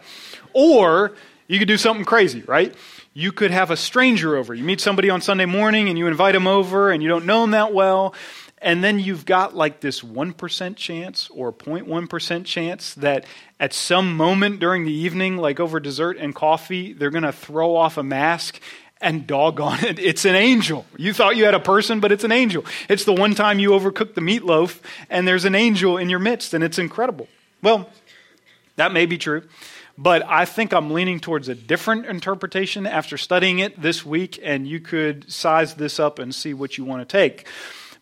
Or 0.53 1.13
you 1.47 1.59
could 1.59 1.69
do 1.69 1.77
something 1.77 2.05
crazy, 2.05 2.43
right? 2.43 2.75
You 3.13 3.33
could 3.33 3.51
have 3.51 3.71
a 3.71 3.77
stranger 3.77 4.37
over. 4.37 4.55
You 4.55 4.65
meet 4.65 4.81
somebody 4.81 5.11
on 5.11 5.21
Sunday 5.21 5.47
morning 5.47 5.89
and 5.89 5.99
you 5.99 6.07
invite 6.07 6.33
them 6.35 6.47
over 6.47 6.91
and 6.91 7.03
you 7.03 7.09
don't 7.09 7.27
know 7.27 7.43
them 7.43 7.51
that 7.51 7.75
well. 7.75 8.15
And 8.63 8.85
then 8.85 8.99
you've 8.99 9.25
got 9.25 9.55
like 9.55 9.81
this 9.81 10.03
1% 10.03 10.77
chance 10.77 11.31
or 11.31 11.53
0.1% 11.53 12.45
chance 12.45 12.95
that 12.95 13.25
at 13.59 13.73
some 13.73 14.17
moment 14.17 14.61
during 14.61 14.85
the 14.85 14.93
evening, 14.93 15.39
like 15.39 15.61
over 15.61 15.81
dessert 15.81 16.19
and 16.19 16.35
coffee, 16.35 16.93
they're 16.93 17.11
going 17.11 17.25
to 17.25 17.33
throw 17.33 17.75
off 17.75 17.97
a 17.97 18.03
mask 18.03 18.61
and 19.01 19.27
doggone 19.27 19.83
it, 19.85 19.99
it's 19.99 20.27
an 20.27 20.35
angel. 20.35 20.85
You 20.99 21.15
thought 21.15 21.37
you 21.37 21.47
had 21.47 21.55
a 21.55 21.61
person, 21.61 22.01
but 22.01 22.13
it's 22.13 22.25
an 22.25 22.33
angel. 22.33 22.67
It's 22.89 23.05
the 23.05 23.15
one 23.15 23.35
time 23.35 23.59
you 23.59 23.71
overcooked 23.71 24.15
the 24.15 24.21
meatloaf 24.21 24.81
and 25.09 25.27
there's 25.27 25.47
an 25.47 25.55
angel 25.55 25.97
in 25.97 26.11
your 26.11 26.19
midst, 26.19 26.53
and 26.53 26.63
it's 26.63 26.79
incredible. 26.79 27.27
Well, 27.63 27.89
that 28.77 28.93
may 28.93 29.07
be 29.07 29.17
true. 29.17 29.45
But 29.97 30.23
I 30.27 30.45
think 30.45 30.73
I'm 30.73 30.93
leaning 30.93 31.21
towards 31.21 31.49
a 31.49 31.55
different 31.55 32.07
interpretation 32.07 32.87
after 32.87 33.19
studying 33.19 33.59
it 33.59 33.81
this 33.81 34.05
week, 34.05 34.39
and 34.43 34.67
you 34.67 34.81
could 34.81 35.31
size 35.31 35.75
this 35.75 36.01
up 36.01 36.19
and 36.19 36.35
see 36.35 36.55
what 36.55 36.79
you 36.79 36.85
want 36.85 37.07
to 37.07 37.11
take. 37.11 37.47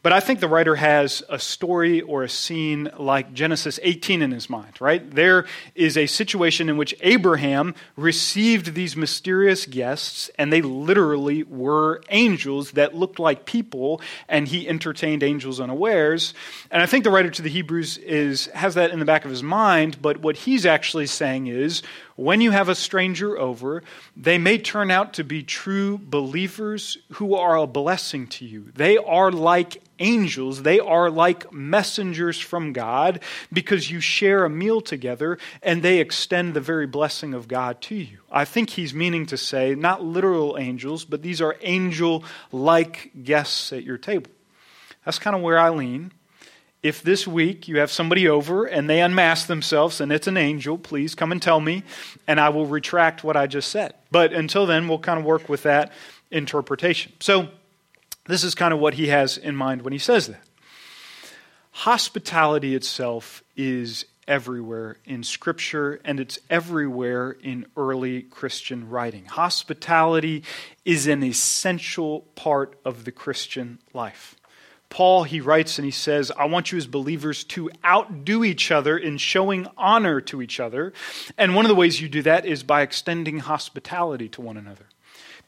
But 0.00 0.12
I 0.12 0.21
think 0.21 0.38
the 0.38 0.49
writer 0.49 0.76
has 0.76 1.25
a 1.28 1.40
story 1.40 2.00
or 2.00 2.23
a 2.23 2.28
scene 2.28 2.88
like 2.99 3.33
Genesis 3.33 3.81
18 3.83 4.23
in 4.23 4.31
his 4.31 4.49
mind, 4.49 4.81
right? 4.81 5.09
There 5.11 5.45
is 5.75 5.97
a 5.97 6.07
situation 6.07 6.69
in 6.69 6.76
which 6.76 6.95
Abraham 7.00 7.75
received 7.97 8.75
these 8.75 8.97
mysterious 8.97 9.67
guests, 9.67 10.31
and 10.38 10.52
they 10.52 10.62
literally 10.62 11.43
were 11.43 12.00
angels 12.11 12.73
that 12.73 12.95
looked 12.95 13.19
like 13.19 13.45
people, 13.45 14.00
and 14.28 14.47
he 14.47 14.69
entertained 14.69 15.25
angels 15.25 15.59
unawares. 15.59 16.33
And 16.71 16.81
I 16.81 16.87
think 16.87 17.02
the 17.02 17.11
writer 17.11 17.31
to 17.31 17.43
the 17.43 17.50
Hebrews 17.50 17.99
is, 17.99 18.47
has 18.55 18.75
that 18.75 18.93
in 18.93 19.00
the 19.00 19.05
back 19.05 19.25
of 19.25 19.33
his 19.33 19.43
mind, 19.43 20.00
but 20.00 20.19
what 20.19 20.37
he's 20.37 20.64
actually 20.64 21.07
saying 21.07 21.49
is 21.49 21.83
when 22.18 22.40
you 22.40 22.50
have 22.50 22.68
a 22.68 22.75
stranger 22.75 23.38
over, 23.38 23.84
they 24.16 24.38
may 24.38 24.58
turn 24.58 24.90
out 24.90 25.12
to 25.14 25.22
be 25.22 25.44
true 25.44 26.00
believers 26.02 26.98
who 27.12 27.37
are 27.37 27.56
a 27.56 27.64
blessing 27.64 28.26
to 28.26 28.44
you. 28.44 28.72
They 28.75 28.96
are 28.96 29.30
like 29.30 29.80
angels, 30.00 30.64
they 30.64 30.80
are 30.80 31.10
like 31.10 31.52
messengers 31.52 32.37
from 32.37 32.72
God 32.72 33.20
because 33.52 33.88
you 33.88 34.00
share 34.00 34.44
a 34.44 34.50
meal 34.50 34.80
together 34.80 35.38
and 35.62 35.80
they 35.80 36.00
extend 36.00 36.54
the 36.54 36.60
very 36.60 36.88
blessing 36.88 37.34
of 37.34 37.46
God 37.46 37.80
to 37.82 37.94
you. 37.94 38.18
I 38.32 38.44
think 38.44 38.70
he's 38.70 38.92
meaning 38.92 39.26
to 39.26 39.37
say 39.37 39.76
not 39.76 40.02
literal 40.02 40.58
angels, 40.58 41.04
but 41.04 41.22
these 41.22 41.40
are 41.40 41.54
angel 41.62 42.25
like 42.50 43.12
guests 43.22 43.72
at 43.72 43.84
your 43.84 43.96
table. 43.96 44.32
That's 45.04 45.20
kind 45.20 45.37
of 45.37 45.42
where 45.42 45.58
I 45.58 45.70
lean 45.70 46.10
if 46.82 47.02
this 47.02 47.26
week 47.26 47.66
you 47.66 47.78
have 47.78 47.90
somebody 47.90 48.28
over 48.28 48.64
and 48.64 48.88
they 48.88 49.00
unmask 49.00 49.47
themselves 49.47 50.00
and 50.00 50.12
it's 50.12 50.26
an 50.26 50.37
angel, 50.37 50.78
please 50.78 51.14
come 51.14 51.32
and 51.32 51.42
tell 51.42 51.61
me, 51.61 51.82
and 52.26 52.40
I 52.40 52.50
will 52.50 52.66
retract 52.66 53.25
what 53.25 53.37
I 53.37 53.47
just 53.47 53.70
said. 53.70 53.94
But 54.11 54.32
until 54.32 54.66
then, 54.66 54.88
we'll 54.88 54.99
kind 54.99 55.18
of 55.18 55.25
work 55.25 55.49
with 55.49 55.64
that 55.64 55.92
interpretation. 56.30 57.12
So, 57.20 57.49
this 58.26 58.44
is 58.44 58.54
kind 58.54 58.75
of 58.75 58.78
what 58.78 58.94
he 58.94 59.08
has 59.08 59.38
in 59.38 59.56
mind 59.56 59.82
when 59.82 59.94
he 59.94 59.99
says 59.99 60.26
that. 60.26 60.42
Hospitality 61.70 62.75
itself 62.75 63.42
is 63.56 64.04
everywhere 64.28 64.99
in 65.06 65.23
Scripture 65.23 66.00
and 66.04 66.20
it's 66.20 66.38
everywhere 66.50 67.30
in 67.30 67.66
early 67.76 68.23
Christian 68.23 68.90
writing. 68.90 69.25
Hospitality 69.25 70.44
is 70.85 71.06
an 71.06 71.25
essential 71.25 72.20
part 72.35 72.78
of 72.85 73.04
the 73.04 73.12
Christian 73.12 73.78
life. 73.94 74.37
Paul, 74.90 75.25
he 75.25 75.40
writes 75.40 75.78
and 75.78 75.85
he 75.85 75.90
says, 75.90 76.33
I 76.37 76.47
want 76.47 76.73
you 76.73 76.78
as 76.78 76.87
believers 76.87 77.45
to 77.45 77.71
outdo 77.85 78.42
each 78.42 78.71
other 78.71 78.97
in 78.97 79.18
showing 79.18 79.66
honor 79.76 80.21
to 80.23 80.40
each 80.40 80.61
other. 80.61 80.92
And 81.37 81.54
one 81.54 81.64
of 81.64 81.68
the 81.68 81.75
ways 81.75 82.00
you 82.00 82.09
do 82.09 82.23
that 82.23 82.47
is 82.47 82.62
by 82.62 82.83
extending 82.83 83.40
hospitality 83.40 84.28
to 84.30 84.40
one 84.40 84.57
another. 84.57 84.87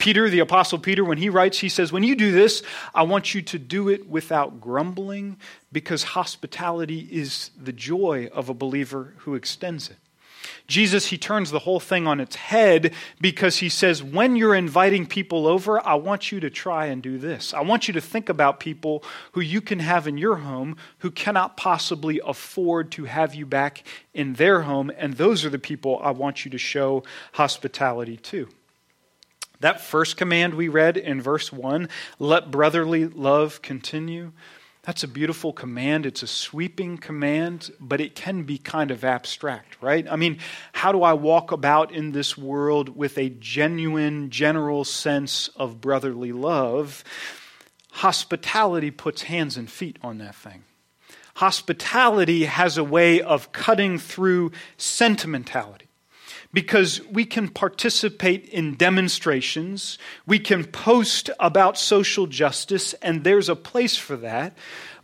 Peter, 0.00 0.30
the 0.30 0.40
Apostle 0.40 0.78
Peter, 0.78 1.04
when 1.04 1.18
he 1.18 1.28
writes, 1.28 1.59
he 1.59 1.68
says, 1.68 1.92
When 1.92 2.02
you 2.02 2.16
do 2.16 2.32
this, 2.32 2.62
I 2.94 3.02
want 3.02 3.35
you 3.35 3.42
to 3.42 3.59
do 3.59 3.88
it 3.90 4.09
without 4.09 4.61
grumbling, 4.61 5.37
because 5.73 6.02
hospitality 6.02 7.00
is 7.00 7.50
the 7.61 7.73
joy 7.73 8.30
of 8.32 8.49
a 8.49 8.54
believer 8.54 9.14
who 9.18 9.35
extends 9.35 9.90
it. 9.90 9.99
Jesus, 10.70 11.06
he 11.06 11.18
turns 11.18 11.50
the 11.50 11.58
whole 11.58 11.80
thing 11.80 12.06
on 12.06 12.20
its 12.20 12.36
head 12.36 12.94
because 13.20 13.58
he 13.58 13.68
says, 13.68 14.02
when 14.02 14.36
you're 14.36 14.54
inviting 14.54 15.04
people 15.04 15.46
over, 15.46 15.84
I 15.86 15.94
want 15.94 16.30
you 16.30 16.38
to 16.40 16.48
try 16.48 16.86
and 16.86 17.02
do 17.02 17.18
this. 17.18 17.52
I 17.52 17.60
want 17.60 17.88
you 17.88 17.94
to 17.94 18.00
think 18.00 18.28
about 18.28 18.60
people 18.60 19.02
who 19.32 19.40
you 19.40 19.60
can 19.60 19.80
have 19.80 20.06
in 20.06 20.16
your 20.16 20.36
home 20.36 20.76
who 20.98 21.10
cannot 21.10 21.56
possibly 21.56 22.20
afford 22.24 22.92
to 22.92 23.04
have 23.04 23.34
you 23.34 23.44
back 23.44 23.82
in 24.14 24.34
their 24.34 24.62
home. 24.62 24.92
And 24.96 25.14
those 25.14 25.44
are 25.44 25.50
the 25.50 25.58
people 25.58 26.00
I 26.02 26.12
want 26.12 26.44
you 26.44 26.50
to 26.52 26.58
show 26.58 27.02
hospitality 27.32 28.16
to. 28.16 28.48
That 29.58 29.80
first 29.80 30.16
command 30.16 30.54
we 30.54 30.68
read 30.68 30.96
in 30.96 31.20
verse 31.20 31.52
1, 31.52 31.88
let 32.18 32.50
brotherly 32.50 33.06
love 33.06 33.60
continue. 33.60 34.32
That's 34.90 35.04
a 35.04 35.06
beautiful 35.09 35.52
command. 35.52 36.04
It's 36.04 36.25
a 36.25 36.26
sweeping 36.26 36.99
command, 36.99 37.70
but 37.78 38.00
it 38.00 38.16
can 38.16 38.42
be 38.42 38.59
kind 38.59 38.90
of 38.90 39.04
abstract, 39.04 39.80
right? 39.80 40.04
I 40.11 40.16
mean, 40.16 40.38
how 40.73 40.90
do 40.90 41.04
I 41.04 41.12
walk 41.12 41.52
about 41.52 41.92
in 41.92 42.11
this 42.11 42.37
world 42.37 42.97
with 42.97 43.16
a 43.16 43.28
genuine, 43.28 44.30
general 44.30 44.85
sense 44.85 45.47
of 45.54 45.80
brotherly 45.80 46.32
love? 46.32 47.04
Hospitality 47.92 48.90
puts 48.90 49.23
hands 49.23 49.56
and 49.56 49.70
feet 49.70 49.97
on 50.02 50.18
that 50.18 50.35
thing. 50.35 50.64
Hospitality 51.37 52.47
has 52.47 52.76
a 52.76 52.82
way 52.82 53.20
of 53.20 53.52
cutting 53.52 53.97
through 53.97 54.50
sentimentality 54.76 55.89
because 56.52 57.00
we 57.07 57.25
can 57.25 57.49
participate 57.49 58.49
in 58.49 58.75
demonstrations, 58.75 59.99
we 60.26 60.38
can 60.38 60.64
post 60.64 61.30
about 61.38 61.78
social 61.78 62.26
justice, 62.26 62.92
and 62.95 63.23
there's 63.23 63.49
a 63.49 63.57
place 63.57 63.97
for 63.97 64.16
that. 64.16 64.57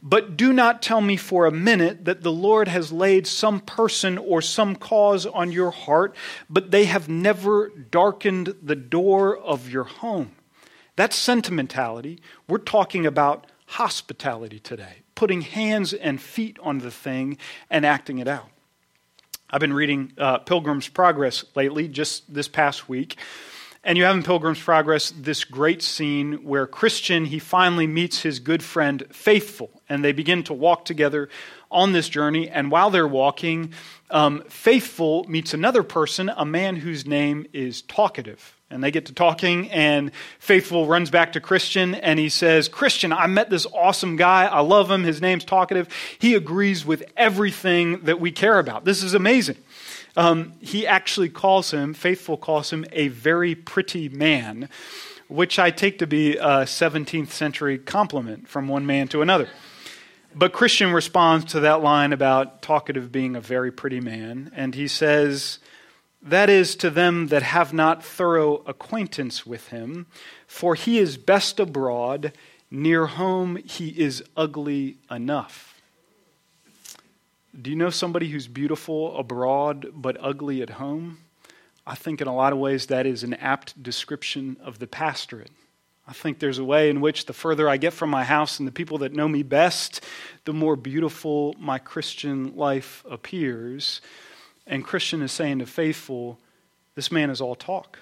But 0.02 0.36
do 0.36 0.52
not 0.52 0.82
tell 0.82 1.00
me 1.00 1.16
for 1.16 1.46
a 1.46 1.52
minute 1.52 2.04
that 2.04 2.22
the 2.22 2.32
Lord 2.32 2.68
has 2.68 2.92
laid 2.92 3.26
some 3.26 3.60
person 3.60 4.18
or 4.18 4.42
some 4.42 4.76
cause 4.76 5.26
on 5.26 5.52
your 5.52 5.70
heart, 5.70 6.14
but 6.50 6.70
they 6.70 6.84
have 6.84 7.08
never 7.08 7.68
darkened 7.68 8.54
the 8.62 8.76
door 8.76 9.36
of 9.36 9.70
your 9.70 9.84
home. 9.84 10.32
That's 10.96 11.16
sentimentality. 11.16 12.20
We're 12.48 12.58
talking 12.58 13.06
about 13.06 13.46
hospitality 13.66 14.58
today, 14.58 15.02
putting 15.14 15.42
hands 15.42 15.92
and 15.92 16.20
feet 16.20 16.58
on 16.62 16.78
the 16.78 16.90
thing 16.90 17.38
and 17.68 17.84
acting 17.84 18.18
it 18.18 18.28
out. 18.28 18.48
I've 19.48 19.60
been 19.60 19.72
reading 19.72 20.12
uh, 20.18 20.38
Pilgrim's 20.38 20.88
Progress 20.88 21.44
lately, 21.54 21.86
just 21.86 22.32
this 22.32 22.48
past 22.48 22.88
week. 22.88 23.16
And 23.84 23.96
you 23.96 24.02
have 24.02 24.16
in 24.16 24.24
Pilgrim's 24.24 24.60
Progress 24.60 25.12
this 25.16 25.44
great 25.44 25.82
scene 25.82 26.42
where 26.42 26.66
Christian, 26.66 27.26
he 27.26 27.38
finally 27.38 27.86
meets 27.86 28.22
his 28.22 28.40
good 28.40 28.64
friend 28.64 29.04
Faithful, 29.12 29.70
and 29.88 30.04
they 30.04 30.10
begin 30.10 30.42
to 30.44 30.52
walk 30.52 30.84
together 30.84 31.28
on 31.70 31.92
this 31.92 32.08
journey. 32.08 32.48
And 32.48 32.72
while 32.72 32.90
they're 32.90 33.06
walking, 33.06 33.72
um, 34.10 34.42
Faithful 34.48 35.22
meets 35.28 35.54
another 35.54 35.84
person, 35.84 36.28
a 36.36 36.44
man 36.44 36.74
whose 36.74 37.06
name 37.06 37.46
is 37.52 37.82
Talkative. 37.82 38.55
And 38.68 38.82
they 38.82 38.90
get 38.90 39.06
to 39.06 39.12
talking, 39.12 39.70
and 39.70 40.10
Faithful 40.40 40.86
runs 40.86 41.08
back 41.08 41.34
to 41.34 41.40
Christian 41.40 41.94
and 41.94 42.18
he 42.18 42.28
says, 42.28 42.68
Christian, 42.68 43.12
I 43.12 43.28
met 43.28 43.48
this 43.48 43.64
awesome 43.72 44.16
guy. 44.16 44.46
I 44.46 44.58
love 44.58 44.90
him. 44.90 45.04
His 45.04 45.20
name's 45.20 45.44
Talkative. 45.44 45.88
He 46.18 46.34
agrees 46.34 46.84
with 46.84 47.04
everything 47.16 48.00
that 48.00 48.18
we 48.18 48.32
care 48.32 48.58
about. 48.58 48.84
This 48.84 49.04
is 49.04 49.14
amazing. 49.14 49.56
Um, 50.16 50.54
he 50.60 50.86
actually 50.86 51.28
calls 51.28 51.70
him, 51.70 51.94
Faithful 51.94 52.36
calls 52.36 52.72
him, 52.72 52.84
a 52.90 53.08
very 53.08 53.54
pretty 53.54 54.08
man, 54.08 54.68
which 55.28 55.58
I 55.58 55.70
take 55.70 55.98
to 55.98 56.06
be 56.06 56.36
a 56.36 56.64
17th 56.64 57.30
century 57.30 57.78
compliment 57.78 58.48
from 58.48 58.66
one 58.66 58.86
man 58.86 59.08
to 59.08 59.22
another. 59.22 59.48
But 60.34 60.52
Christian 60.52 60.92
responds 60.92 61.52
to 61.52 61.60
that 61.60 61.82
line 61.82 62.12
about 62.12 62.62
Talkative 62.62 63.12
being 63.12 63.36
a 63.36 63.40
very 63.40 63.70
pretty 63.70 64.00
man, 64.00 64.50
and 64.54 64.74
he 64.74 64.88
says, 64.88 65.58
that 66.22 66.50
is, 66.50 66.74
to 66.76 66.90
them 66.90 67.28
that 67.28 67.42
have 67.42 67.72
not 67.72 68.04
thorough 68.04 68.62
acquaintance 68.66 69.46
with 69.46 69.68
him, 69.68 70.06
for 70.46 70.74
he 70.74 70.98
is 70.98 71.16
best 71.16 71.60
abroad, 71.60 72.32
near 72.70 73.06
home 73.06 73.56
he 73.56 73.88
is 73.88 74.24
ugly 74.36 74.96
enough. 75.10 75.80
Do 77.60 77.70
you 77.70 77.76
know 77.76 77.90
somebody 77.90 78.28
who's 78.28 78.48
beautiful 78.48 79.16
abroad 79.16 79.86
but 79.94 80.16
ugly 80.20 80.62
at 80.62 80.70
home? 80.70 81.18
I 81.86 81.94
think 81.94 82.20
in 82.20 82.26
a 82.26 82.34
lot 82.34 82.52
of 82.52 82.58
ways 82.58 82.86
that 82.86 83.06
is 83.06 83.22
an 83.22 83.34
apt 83.34 83.80
description 83.82 84.56
of 84.62 84.78
the 84.78 84.86
pastorate. 84.86 85.52
I 86.08 86.12
think 86.12 86.38
there's 86.38 86.58
a 86.58 86.64
way 86.64 86.90
in 86.90 87.00
which 87.00 87.26
the 87.26 87.32
further 87.32 87.68
I 87.68 87.78
get 87.78 87.92
from 87.92 88.10
my 88.10 88.24
house 88.24 88.58
and 88.58 88.66
the 88.66 88.72
people 88.72 88.98
that 88.98 89.12
know 89.12 89.28
me 89.28 89.42
best, 89.42 90.04
the 90.44 90.52
more 90.52 90.76
beautiful 90.76 91.54
my 91.58 91.78
Christian 91.78 92.56
life 92.56 93.04
appears. 93.08 94.00
And 94.66 94.84
Christian 94.84 95.22
is 95.22 95.32
saying 95.32 95.60
to 95.60 95.66
Faithful, 95.66 96.38
this 96.94 97.12
man 97.12 97.30
is 97.30 97.40
all 97.40 97.54
talk. 97.54 97.98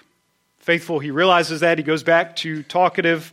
Faithful, 0.57 0.99
he 0.99 1.11
realizes 1.11 1.59
that. 1.59 1.77
He 1.77 1.83
goes 1.83 2.01
back 2.01 2.35
to 2.37 2.63
talkative 2.63 3.31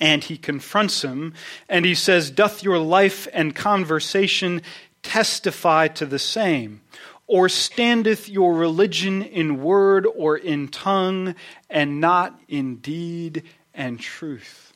and 0.00 0.22
he 0.22 0.36
confronts 0.36 1.02
him. 1.02 1.34
And 1.68 1.84
he 1.84 1.94
says, 1.94 2.30
Doth 2.30 2.62
your 2.62 2.78
life 2.78 3.28
and 3.32 3.54
conversation 3.54 4.60
testify 5.02 5.88
to 5.88 6.04
the 6.04 6.18
same? 6.18 6.80
Or 7.28 7.48
standeth 7.48 8.28
your 8.28 8.54
religion 8.54 9.22
in 9.22 9.62
word 9.62 10.06
or 10.06 10.36
in 10.36 10.68
tongue, 10.68 11.34
and 11.70 12.00
not 12.00 12.38
in 12.48 12.76
deed 12.76 13.44
and 13.72 13.98
truth? 13.98 14.74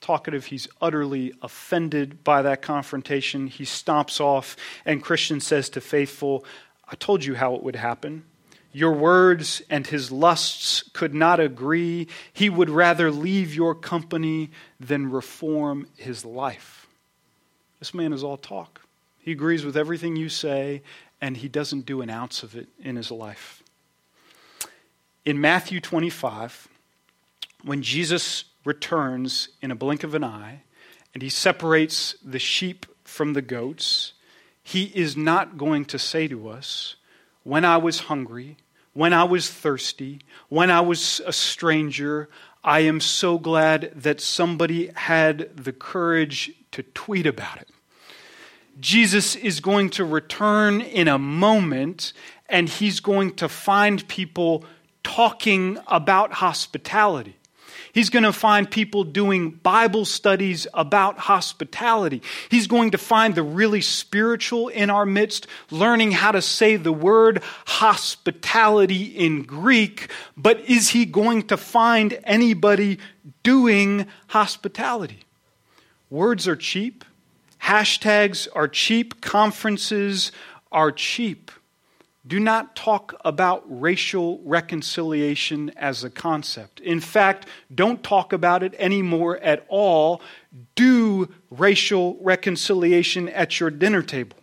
Talkative, 0.00 0.46
he's 0.46 0.68
utterly 0.82 1.32
offended 1.40 2.24
by 2.24 2.42
that 2.42 2.60
confrontation. 2.60 3.46
He 3.46 3.64
stomps 3.64 4.20
off, 4.20 4.56
and 4.84 5.02
Christian 5.02 5.40
says 5.40 5.70
to 5.70 5.80
Faithful, 5.80 6.44
I 6.90 6.96
told 6.96 7.24
you 7.24 7.34
how 7.34 7.54
it 7.54 7.62
would 7.62 7.76
happen. 7.76 8.24
Your 8.72 8.92
words 8.92 9.62
and 9.68 9.86
his 9.86 10.12
lusts 10.12 10.82
could 10.92 11.14
not 11.14 11.40
agree. 11.40 12.08
He 12.32 12.48
would 12.48 12.70
rather 12.70 13.10
leave 13.10 13.54
your 13.54 13.74
company 13.74 14.50
than 14.78 15.10
reform 15.10 15.86
his 15.96 16.24
life. 16.24 16.86
This 17.78 17.94
man 17.94 18.12
is 18.12 18.22
all 18.22 18.36
talk. 18.36 18.82
He 19.18 19.32
agrees 19.32 19.64
with 19.64 19.76
everything 19.76 20.16
you 20.16 20.28
say, 20.28 20.82
and 21.20 21.36
he 21.36 21.48
doesn't 21.48 21.86
do 21.86 22.00
an 22.00 22.10
ounce 22.10 22.42
of 22.42 22.56
it 22.56 22.68
in 22.82 22.96
his 22.96 23.10
life. 23.10 23.62
In 25.24 25.40
Matthew 25.40 25.80
25, 25.80 26.68
when 27.62 27.82
Jesus 27.82 28.44
returns 28.64 29.48
in 29.60 29.70
a 29.70 29.74
blink 29.74 30.02
of 30.04 30.14
an 30.14 30.24
eye 30.24 30.62
and 31.12 31.22
he 31.22 31.28
separates 31.28 32.14
the 32.24 32.38
sheep 32.38 32.86
from 33.04 33.32
the 33.32 33.42
goats, 33.42 34.12
he 34.70 34.84
is 34.84 35.16
not 35.16 35.58
going 35.58 35.84
to 35.86 35.98
say 35.98 36.28
to 36.28 36.48
us, 36.48 36.94
When 37.42 37.64
I 37.64 37.76
was 37.76 38.00
hungry, 38.02 38.56
when 38.92 39.12
I 39.12 39.24
was 39.24 39.50
thirsty, 39.50 40.20
when 40.48 40.70
I 40.70 40.80
was 40.80 41.20
a 41.26 41.32
stranger, 41.32 42.28
I 42.62 42.80
am 42.80 43.00
so 43.00 43.36
glad 43.36 43.90
that 43.96 44.20
somebody 44.20 44.92
had 44.94 45.56
the 45.56 45.72
courage 45.72 46.52
to 46.70 46.84
tweet 46.84 47.26
about 47.26 47.60
it. 47.60 47.68
Jesus 48.78 49.34
is 49.34 49.58
going 49.58 49.90
to 49.90 50.04
return 50.04 50.80
in 50.80 51.08
a 51.08 51.18
moment 51.18 52.12
and 52.48 52.68
he's 52.68 53.00
going 53.00 53.34
to 53.36 53.48
find 53.48 54.06
people 54.06 54.64
talking 55.02 55.78
about 55.88 56.34
hospitality. 56.34 57.39
He's 57.92 58.10
going 58.10 58.22
to 58.22 58.32
find 58.32 58.70
people 58.70 59.04
doing 59.04 59.50
Bible 59.50 60.04
studies 60.04 60.66
about 60.74 61.18
hospitality. 61.18 62.22
He's 62.50 62.66
going 62.66 62.92
to 62.92 62.98
find 62.98 63.34
the 63.34 63.42
really 63.42 63.80
spiritual 63.80 64.68
in 64.68 64.90
our 64.90 65.06
midst, 65.06 65.46
learning 65.70 66.12
how 66.12 66.32
to 66.32 66.42
say 66.42 66.76
the 66.76 66.92
word 66.92 67.42
hospitality 67.66 69.04
in 69.04 69.42
Greek. 69.42 70.10
But 70.36 70.60
is 70.60 70.90
he 70.90 71.04
going 71.04 71.48
to 71.48 71.56
find 71.56 72.18
anybody 72.24 72.98
doing 73.42 74.06
hospitality? 74.28 75.24
Words 76.10 76.46
are 76.46 76.56
cheap. 76.56 77.04
Hashtags 77.62 78.48
are 78.54 78.68
cheap. 78.68 79.20
Conferences 79.20 80.32
are 80.72 80.92
cheap. 80.92 81.50
Do 82.26 82.38
not 82.38 82.76
talk 82.76 83.14
about 83.24 83.64
racial 83.66 84.40
reconciliation 84.44 85.70
as 85.76 86.04
a 86.04 86.10
concept. 86.10 86.78
In 86.80 87.00
fact, 87.00 87.46
don't 87.74 88.02
talk 88.02 88.34
about 88.34 88.62
it 88.62 88.74
anymore 88.78 89.38
at 89.38 89.64
all. 89.68 90.20
Do 90.74 91.32
racial 91.50 92.18
reconciliation 92.20 93.28
at 93.30 93.58
your 93.58 93.70
dinner 93.70 94.02
table. 94.02 94.36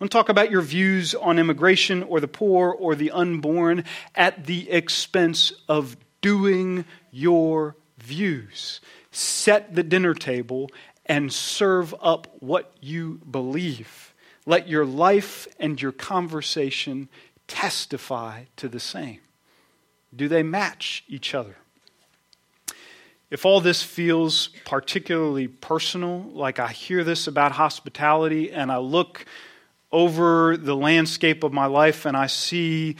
Don't 0.00 0.10
talk 0.10 0.30
about 0.30 0.50
your 0.50 0.62
views 0.62 1.14
on 1.14 1.38
immigration 1.38 2.02
or 2.02 2.20
the 2.20 2.28
poor 2.28 2.70
or 2.70 2.94
the 2.94 3.10
unborn 3.10 3.84
at 4.14 4.46
the 4.46 4.70
expense 4.70 5.52
of 5.68 5.96
doing 6.22 6.86
your 7.10 7.76
views. 7.98 8.80
Set 9.10 9.74
the 9.74 9.82
dinner 9.82 10.14
table 10.14 10.70
and 11.06 11.30
serve 11.30 11.94
up 12.00 12.34
what 12.40 12.72
you 12.80 13.20
believe. 13.30 14.13
Let 14.46 14.68
your 14.68 14.84
life 14.84 15.46
and 15.58 15.80
your 15.80 15.92
conversation 15.92 17.08
testify 17.48 18.44
to 18.56 18.68
the 18.68 18.80
same. 18.80 19.20
Do 20.14 20.28
they 20.28 20.42
match 20.42 21.04
each 21.08 21.34
other? 21.34 21.56
If 23.30 23.44
all 23.44 23.60
this 23.60 23.82
feels 23.82 24.48
particularly 24.64 25.48
personal, 25.48 26.20
like 26.32 26.58
I 26.58 26.68
hear 26.68 27.02
this 27.02 27.26
about 27.26 27.52
hospitality 27.52 28.52
and 28.52 28.70
I 28.70 28.76
look 28.78 29.24
over 29.90 30.56
the 30.56 30.76
landscape 30.76 31.42
of 31.42 31.52
my 31.52 31.66
life 31.66 32.04
and 32.04 32.16
I 32.16 32.26
see 32.26 32.96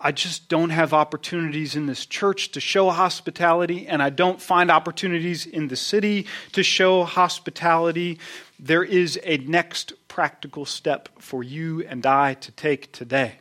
I 0.00 0.12
just 0.12 0.50
don't 0.50 0.68
have 0.68 0.92
opportunities 0.92 1.76
in 1.76 1.86
this 1.86 2.04
church 2.04 2.50
to 2.50 2.60
show 2.60 2.90
hospitality, 2.90 3.86
and 3.86 4.02
I 4.02 4.10
don't 4.10 4.38
find 4.38 4.70
opportunities 4.70 5.46
in 5.46 5.68
the 5.68 5.76
city 5.76 6.26
to 6.52 6.62
show 6.62 7.04
hospitality. 7.04 8.18
There 8.58 8.84
is 8.84 9.18
a 9.24 9.38
next 9.38 9.94
practical 10.14 10.64
step 10.64 11.08
for 11.18 11.42
you 11.42 11.82
and 11.88 12.06
I 12.06 12.34
to 12.34 12.52
take 12.52 12.92
today. 12.92 13.32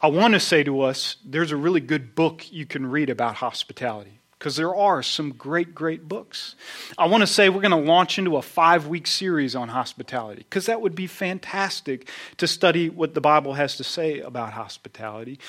I 0.00 0.06
want 0.06 0.34
to 0.34 0.38
say 0.38 0.62
to 0.62 0.82
us 0.82 1.16
there's 1.24 1.50
a 1.50 1.56
really 1.56 1.80
good 1.80 2.14
book 2.14 2.52
you 2.52 2.66
can 2.66 2.86
read 2.86 3.10
about 3.10 3.34
hospitality 3.34 4.20
because 4.38 4.54
there 4.54 4.76
are 4.76 5.02
some 5.02 5.32
great, 5.32 5.74
great 5.74 6.08
books. 6.08 6.54
I 6.96 7.06
want 7.06 7.22
to 7.22 7.26
say 7.26 7.48
we're 7.48 7.62
going 7.62 7.72
to 7.72 7.90
launch 7.90 8.16
into 8.16 8.36
a 8.36 8.42
five 8.42 8.86
week 8.86 9.08
series 9.08 9.56
on 9.56 9.70
hospitality 9.70 10.46
because 10.48 10.66
that 10.66 10.80
would 10.80 10.94
be 10.94 11.08
fantastic 11.08 12.08
to 12.36 12.46
study 12.46 12.88
what 12.88 13.14
the 13.14 13.20
Bible 13.20 13.54
has 13.54 13.76
to 13.78 13.82
say 13.82 14.20
about 14.20 14.52
hospitality. 14.52 15.40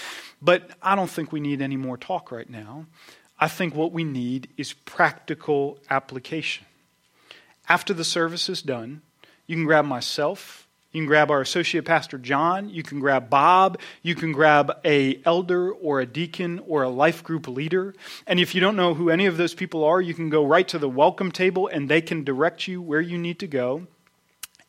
But 0.42 0.72
I 0.82 0.96
don't 0.96 1.12
think 1.12 1.32
we 1.32 1.42
need 1.42 1.62
any 1.62 1.78
more 1.78 1.96
talk 1.96 2.32
right 2.32 2.50
now. 2.50 2.88
I 3.40 3.50
think 3.50 3.76
what 3.76 3.92
we 3.92 4.04
need 4.04 4.50
is 4.58 4.74
practical 4.74 5.78
application. 5.92 6.66
After 7.70 7.94
the 7.94 8.04
service 8.04 8.50
is 8.50 8.64
done, 8.64 9.04
you 9.48 9.56
can 9.56 9.66
grab 9.66 9.86
myself 9.86 10.64
you 10.94 11.02
can 11.02 11.08
grab 11.08 11.32
our 11.32 11.42
associate 11.42 11.86
pastor 11.86 12.20
John, 12.20 12.70
you 12.70 12.84
can 12.84 13.00
grab 13.00 13.28
Bob, 13.28 13.80
you 14.04 14.14
can 14.14 14.32
grab 14.32 14.72
a 14.86 15.20
elder 15.26 15.72
or 15.72 16.00
a 16.00 16.06
deacon 16.06 16.62
or 16.68 16.84
a 16.84 16.90
life 16.90 17.24
group 17.24 17.48
leader. 17.48 17.96
And 18.28 18.40
if 18.40 18.54
you 18.54 18.62
don't 18.62 18.76
know 18.76 18.94
who 18.94 19.10
any 19.10 19.26
of 19.26 19.38
those 19.38 19.56
people 19.56 19.84
are, 19.84 20.00
you 20.00 20.14
can 20.14 20.30
go 20.30 20.46
right 20.46 20.68
to 20.68 20.78
the 20.78 20.88
welcome 20.88 21.32
table 21.32 21.68
and 21.68 21.90
they 21.90 22.00
can 22.00 22.24
direct 22.24 22.68
you 22.68 22.80
where 22.80 23.02
you 23.02 23.18
need 23.18 23.40
to 23.40 23.48
go. 23.48 23.88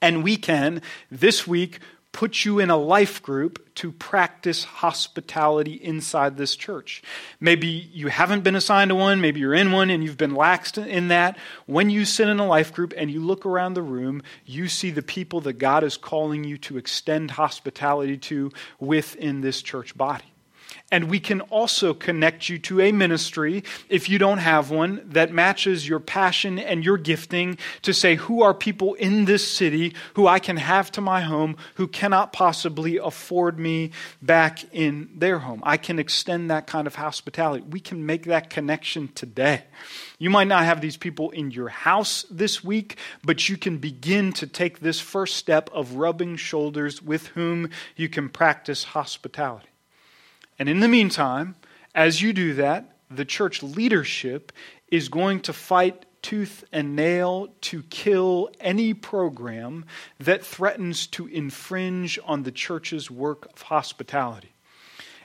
And 0.00 0.24
we 0.24 0.38
can 0.38 0.80
this 1.10 1.46
week 1.46 1.78
put 2.14 2.44
you 2.44 2.60
in 2.60 2.70
a 2.70 2.76
life 2.76 3.20
group 3.22 3.74
to 3.74 3.90
practice 3.90 4.62
hospitality 4.62 5.74
inside 5.74 6.36
this 6.36 6.54
church. 6.54 7.02
Maybe 7.40 7.66
you 7.66 8.06
haven't 8.06 8.44
been 8.44 8.54
assigned 8.54 8.90
to 8.90 8.94
one, 8.94 9.20
maybe 9.20 9.40
you're 9.40 9.52
in 9.52 9.72
one 9.72 9.90
and 9.90 10.02
you've 10.02 10.16
been 10.16 10.30
laxed 10.30 10.78
in 10.86 11.08
that. 11.08 11.36
When 11.66 11.90
you 11.90 12.04
sit 12.04 12.28
in 12.28 12.38
a 12.38 12.46
life 12.46 12.72
group 12.72 12.94
and 12.96 13.10
you 13.10 13.20
look 13.20 13.44
around 13.44 13.74
the 13.74 13.82
room, 13.82 14.22
you 14.46 14.68
see 14.68 14.92
the 14.92 15.02
people 15.02 15.40
that 15.42 15.54
God 15.54 15.82
is 15.82 15.96
calling 15.96 16.44
you 16.44 16.56
to 16.58 16.78
extend 16.78 17.32
hospitality 17.32 18.16
to 18.18 18.52
within 18.78 19.40
this 19.40 19.60
church 19.60 19.96
body. 19.96 20.33
And 20.94 21.10
we 21.10 21.18
can 21.18 21.40
also 21.40 21.92
connect 21.92 22.48
you 22.48 22.56
to 22.60 22.80
a 22.80 22.92
ministry, 22.92 23.64
if 23.88 24.08
you 24.08 24.16
don't 24.16 24.38
have 24.38 24.70
one, 24.70 25.02
that 25.06 25.32
matches 25.32 25.88
your 25.88 25.98
passion 25.98 26.56
and 26.56 26.84
your 26.84 26.98
gifting 26.98 27.58
to 27.82 27.92
say, 27.92 28.14
who 28.14 28.42
are 28.42 28.54
people 28.54 28.94
in 28.94 29.24
this 29.24 29.44
city 29.44 29.92
who 30.14 30.28
I 30.28 30.38
can 30.38 30.56
have 30.56 30.92
to 30.92 31.00
my 31.00 31.22
home 31.22 31.56
who 31.74 31.88
cannot 31.88 32.32
possibly 32.32 32.98
afford 32.98 33.58
me 33.58 33.90
back 34.22 34.72
in 34.72 35.10
their 35.16 35.40
home? 35.40 35.64
I 35.64 35.78
can 35.78 35.98
extend 35.98 36.52
that 36.52 36.68
kind 36.68 36.86
of 36.86 36.94
hospitality. 36.94 37.64
We 37.68 37.80
can 37.80 38.06
make 38.06 38.26
that 38.26 38.48
connection 38.48 39.08
today. 39.16 39.64
You 40.20 40.30
might 40.30 40.46
not 40.46 40.64
have 40.64 40.80
these 40.80 40.96
people 40.96 41.30
in 41.30 41.50
your 41.50 41.70
house 41.70 42.24
this 42.30 42.62
week, 42.62 42.98
but 43.24 43.48
you 43.48 43.56
can 43.56 43.78
begin 43.78 44.32
to 44.34 44.46
take 44.46 44.78
this 44.78 45.00
first 45.00 45.34
step 45.38 45.70
of 45.72 45.94
rubbing 45.96 46.36
shoulders 46.36 47.02
with 47.02 47.26
whom 47.26 47.70
you 47.96 48.08
can 48.08 48.28
practice 48.28 48.84
hospitality. 48.84 49.66
And 50.58 50.68
in 50.68 50.80
the 50.80 50.88
meantime, 50.88 51.56
as 51.94 52.22
you 52.22 52.32
do 52.32 52.54
that, 52.54 52.96
the 53.10 53.24
church 53.24 53.62
leadership 53.62 54.52
is 54.88 55.08
going 55.08 55.40
to 55.40 55.52
fight 55.52 56.06
tooth 56.22 56.64
and 56.72 56.96
nail 56.96 57.48
to 57.60 57.82
kill 57.84 58.48
any 58.58 58.94
program 58.94 59.84
that 60.18 60.44
threatens 60.44 61.06
to 61.06 61.26
infringe 61.26 62.18
on 62.24 62.44
the 62.44 62.52
church's 62.52 63.10
work 63.10 63.46
of 63.52 63.62
hospitality. 63.62 64.53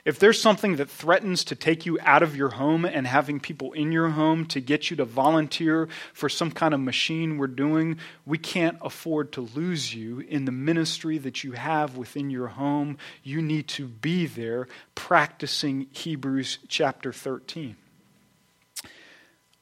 If 0.04 0.18
there's 0.18 0.40
something 0.40 0.76
that 0.76 0.90
threatens 0.90 1.44
to 1.44 1.54
take 1.54 1.84
you 1.84 1.98
out 2.02 2.22
of 2.22 2.36
your 2.36 2.50
home 2.50 2.84
and 2.84 3.06
having 3.06 3.38
people 3.38 3.72
in 3.72 3.92
your 3.92 4.08
home 4.10 4.46
to 4.46 4.60
get 4.60 4.90
you 4.90 4.96
to 4.96 5.04
volunteer 5.04 5.88
for 6.12 6.28
some 6.28 6.50
kind 6.50 6.72
of 6.72 6.80
machine 6.80 7.36
we're 7.36 7.46
doing, 7.46 7.98
we 8.24 8.38
can't 8.38 8.78
afford 8.80 9.32
to 9.32 9.42
lose 9.42 9.94
you 9.94 10.20
in 10.20 10.46
the 10.46 10.52
ministry 10.52 11.18
that 11.18 11.44
you 11.44 11.52
have 11.52 11.96
within 11.96 12.30
your 12.30 12.48
home. 12.48 12.96
You 13.22 13.42
need 13.42 13.68
to 13.68 13.86
be 13.86 14.26
there 14.26 14.68
practicing 14.94 15.86
Hebrews 15.92 16.58
chapter 16.68 17.12
13. 17.12 17.76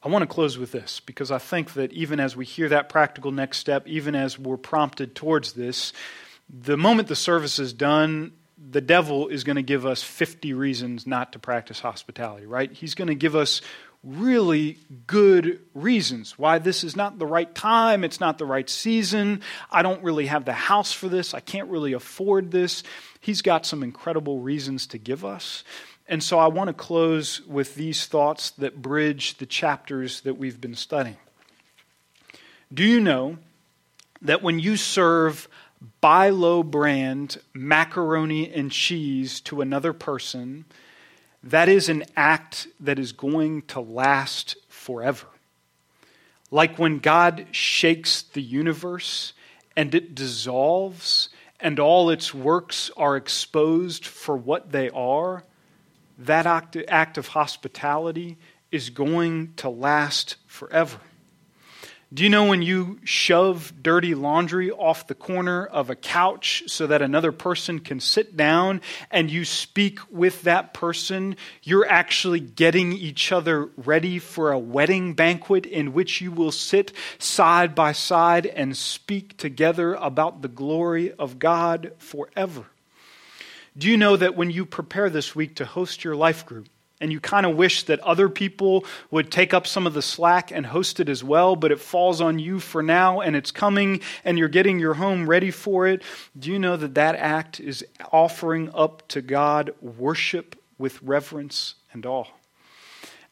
I 0.01 0.07
want 0.07 0.23
to 0.23 0.27
close 0.27 0.57
with 0.57 0.71
this 0.71 1.01
because 1.01 1.29
I 1.29 1.39
think 1.39 1.73
that 1.73 1.91
even 1.91 2.21
as 2.21 2.35
we 2.35 2.45
hear 2.45 2.69
that 2.69 2.87
practical 2.87 3.33
next 3.33 3.57
step, 3.57 3.85
even 3.85 4.15
as 4.15 4.39
we're 4.39 4.55
prompted 4.55 5.13
towards 5.13 5.53
this, 5.53 5.91
the 6.49 6.77
moment 6.77 7.09
the 7.09 7.17
service 7.17 7.59
is 7.59 7.73
done, 7.73 8.31
the 8.71 8.81
devil 8.81 9.27
is 9.27 9.43
going 9.43 9.55
to 9.55 9.63
give 9.63 9.85
us 9.85 10.03
50 10.03 10.53
reasons 10.53 11.07
not 11.07 11.33
to 11.33 11.39
practice 11.39 11.79
hospitality, 11.79 12.45
right? 12.45 12.71
He's 12.71 12.95
going 12.95 13.07
to 13.07 13.15
give 13.15 13.35
us 13.35 13.61
really 14.03 14.77
good 15.07 15.59
reasons 15.73 16.37
why 16.39 16.57
this 16.57 16.83
is 16.83 16.95
not 16.95 17.19
the 17.19 17.25
right 17.25 17.53
time, 17.53 18.03
it's 18.03 18.19
not 18.19 18.37
the 18.37 18.45
right 18.45 18.69
season. 18.69 19.41
I 19.69 19.81
don't 19.81 20.01
really 20.03 20.27
have 20.27 20.45
the 20.45 20.53
house 20.53 20.93
for 20.93 21.09
this, 21.09 21.33
I 21.33 21.41
can't 21.41 21.69
really 21.69 21.93
afford 21.93 22.51
this. 22.51 22.83
He's 23.19 23.41
got 23.41 23.65
some 23.65 23.83
incredible 23.83 24.39
reasons 24.39 24.87
to 24.87 24.97
give 24.97 25.25
us. 25.25 25.63
And 26.07 26.23
so 26.23 26.39
I 26.39 26.47
want 26.47 26.69
to 26.69 26.73
close 26.73 27.41
with 27.45 27.75
these 27.75 28.07
thoughts 28.07 28.51
that 28.51 28.81
bridge 28.81 29.37
the 29.37 29.45
chapters 29.45 30.21
that 30.21 30.37
we've 30.37 30.59
been 30.59 30.75
studying. 30.75 31.17
Do 32.73 32.83
you 32.83 32.99
know 32.99 33.37
that 34.21 34.41
when 34.41 34.59
you 34.59 34.75
serve 34.75 35.47
BI-LO 36.01 36.63
brand 36.63 37.39
macaroni 37.53 38.51
and 38.53 38.71
cheese 38.71 39.39
to 39.41 39.61
another 39.61 39.93
person, 39.93 40.65
that 41.41 41.69
is 41.69 41.87
an 41.87 42.03
act 42.17 42.67
that 42.79 42.99
is 42.99 43.13
going 43.13 43.61
to 43.63 43.79
last 43.79 44.57
forever. 44.67 45.27
Like 46.51 46.77
when 46.77 46.99
God 46.99 47.47
shakes 47.51 48.23
the 48.23 48.41
universe 48.41 49.33
and 49.75 49.95
it 49.95 50.15
dissolves 50.15 51.29
and 51.59 51.79
all 51.79 52.09
its 52.09 52.33
works 52.33 52.91
are 52.97 53.15
exposed 53.15 54.05
for 54.05 54.35
what 54.35 54.71
they 54.71 54.89
are, 54.89 55.43
that 56.17 56.45
act 56.45 57.17
of 57.17 57.27
hospitality 57.27 58.37
is 58.71 58.89
going 58.89 59.53
to 59.55 59.69
last 59.69 60.35
forever. 60.45 60.99
Do 62.11 62.23
you 62.23 62.29
know 62.31 62.45
when 62.45 62.63
you 62.63 62.99
shove 63.03 63.71
dirty 63.83 64.15
laundry 64.15 64.71
off 64.71 65.05
the 65.05 65.13
corner 65.13 65.67
of 65.67 65.91
a 65.91 65.95
couch 65.95 66.63
so 66.65 66.87
that 66.87 67.03
another 67.03 67.31
person 67.31 67.77
can 67.77 67.99
sit 67.99 68.35
down 68.35 68.81
and 69.11 69.29
you 69.29 69.45
speak 69.45 69.99
with 70.09 70.41
that 70.41 70.73
person, 70.73 71.35
you're 71.61 71.87
actually 71.87 72.39
getting 72.39 72.93
each 72.93 73.31
other 73.31 73.69
ready 73.77 74.17
for 74.17 74.51
a 74.51 74.57
wedding 74.57 75.13
banquet 75.13 75.67
in 75.67 75.93
which 75.93 76.19
you 76.19 76.31
will 76.31 76.51
sit 76.51 76.93
side 77.19 77.75
by 77.75 77.91
side 77.91 78.47
and 78.47 78.75
speak 78.75 79.37
together 79.37 79.93
about 79.93 80.41
the 80.41 80.47
glory 80.47 81.13
of 81.13 81.37
God 81.37 81.91
forever? 81.99 82.65
Do 83.77 83.87
you 83.87 83.97
know 83.97 84.17
that 84.17 84.35
when 84.35 84.49
you 84.49 84.65
prepare 84.65 85.11
this 85.11 85.35
week 85.35 85.57
to 85.57 85.65
host 85.65 86.03
your 86.03 86.15
life 86.15 86.43
group, 86.43 86.69
and 87.01 87.11
you 87.11 87.19
kind 87.19 87.45
of 87.45 87.55
wish 87.55 87.83
that 87.83 87.99
other 88.01 88.27
people 88.29 88.85
would 89.09 89.31
take 89.31 89.53
up 89.53 89.65
some 89.65 89.87
of 89.87 89.93
the 89.93 90.01
slack 90.01 90.51
and 90.51 90.65
host 90.65 90.99
it 90.99 91.07
as 91.07 91.23
well, 91.23 91.55
but 91.55 91.71
it 91.71 91.79
falls 91.79 92.19
on 92.19 92.39
you 92.39 92.59
for 92.59 92.83
now 92.83 93.21
and 93.21 93.35
it's 93.35 93.51
coming 93.51 94.01
and 94.25 94.37
you're 94.37 94.49
getting 94.49 94.79
your 94.79 94.95
home 94.95 95.29
ready 95.29 95.51
for 95.51 95.87
it. 95.87 96.01
Do 96.37 96.51
you 96.51 96.59
know 96.59 96.75
that 96.77 96.95
that 96.95 97.15
act 97.15 97.59
is 97.59 97.85
offering 98.11 98.69
up 98.73 99.07
to 99.09 99.21
God 99.21 99.71
worship 99.81 100.61
with 100.77 101.01
reverence 101.01 101.75
and 101.93 102.05
awe? 102.05 102.25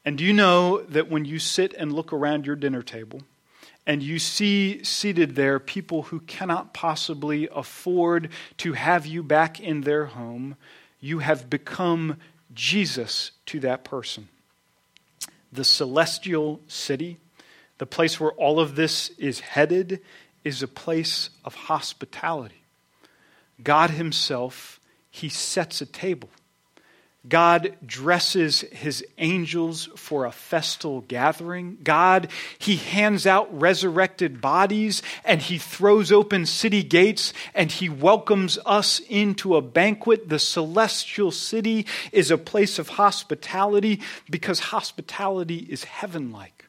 And 0.05 0.17
do 0.17 0.23
you 0.23 0.33
know 0.33 0.81
that 0.83 1.09
when 1.09 1.25
you 1.25 1.37
sit 1.37 1.73
and 1.73 1.91
look 1.91 2.13
around 2.13 2.45
your 2.45 2.55
dinner 2.55 2.81
table, 2.81 3.21
and 3.85 4.03
you 4.03 4.19
see 4.19 4.83
seated 4.83 5.35
there 5.35 5.59
people 5.59 6.03
who 6.03 6.19
cannot 6.19 6.73
possibly 6.73 7.47
afford 7.55 8.29
to 8.57 8.73
have 8.73 9.05
you 9.05 9.23
back 9.23 9.61
in 9.61 9.81
their 9.81 10.07
home, 10.07 10.57
you 10.99 11.19
have 11.19 11.49
become 11.49 12.17
Jesus 12.53 13.31
to 13.47 13.59
that 13.61 13.83
person. 13.83 14.29
The 15.51 15.63
celestial 15.63 16.61
city, 16.67 17.17
the 17.77 17.85
place 17.85 18.19
where 18.19 18.31
all 18.31 18.59
of 18.59 18.75
this 18.75 19.09
is 19.17 19.39
headed, 19.39 20.01
is 20.43 20.63
a 20.63 20.67
place 20.67 21.29
of 21.43 21.55
hospitality. 21.55 22.63
God 23.63 23.91
Himself, 23.91 24.79
He 25.09 25.29
sets 25.29 25.81
a 25.81 25.85
table. 25.85 26.29
God 27.27 27.75
dresses 27.85 28.61
his 28.61 29.05
angels 29.17 29.89
for 29.95 30.25
a 30.25 30.31
festal 30.31 31.01
gathering. 31.01 31.77
God, 31.83 32.29
he 32.57 32.77
hands 32.77 33.25
out 33.25 33.59
resurrected 33.59 34.39
bodies 34.39 35.01
and 35.25 35.41
he 35.41 35.57
throws 35.57 36.11
open 36.11 36.45
city 36.45 36.83
gates 36.83 37.33
and 37.53 37.71
he 37.71 37.89
welcomes 37.89 38.57
us 38.65 38.99
into 39.09 39.55
a 39.55 39.61
banquet. 39.61 40.29
The 40.29 40.39
celestial 40.39 41.31
city 41.31 41.85
is 42.11 42.31
a 42.31 42.37
place 42.37 42.79
of 42.79 42.89
hospitality 42.89 44.01
because 44.29 44.59
hospitality 44.59 45.67
is 45.69 45.83
heaven 45.83 46.31
like. 46.31 46.65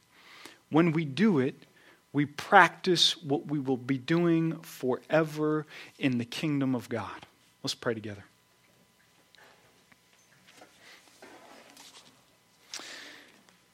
When 0.71 0.92
we 0.92 1.05
do 1.05 1.38
it, 1.38 1.55
we 2.12 2.27
practice 2.27 3.23
what 3.23 3.47
we 3.47 3.59
will 3.59 3.77
be 3.77 3.99
doing 3.99 4.61
forever 4.61 5.66
in 5.99 6.18
the 6.18 6.25
kingdom 6.25 6.75
of 6.75 6.88
God. 6.88 7.27
Let's 7.62 7.75
pray 7.75 7.94
together. 7.94 8.25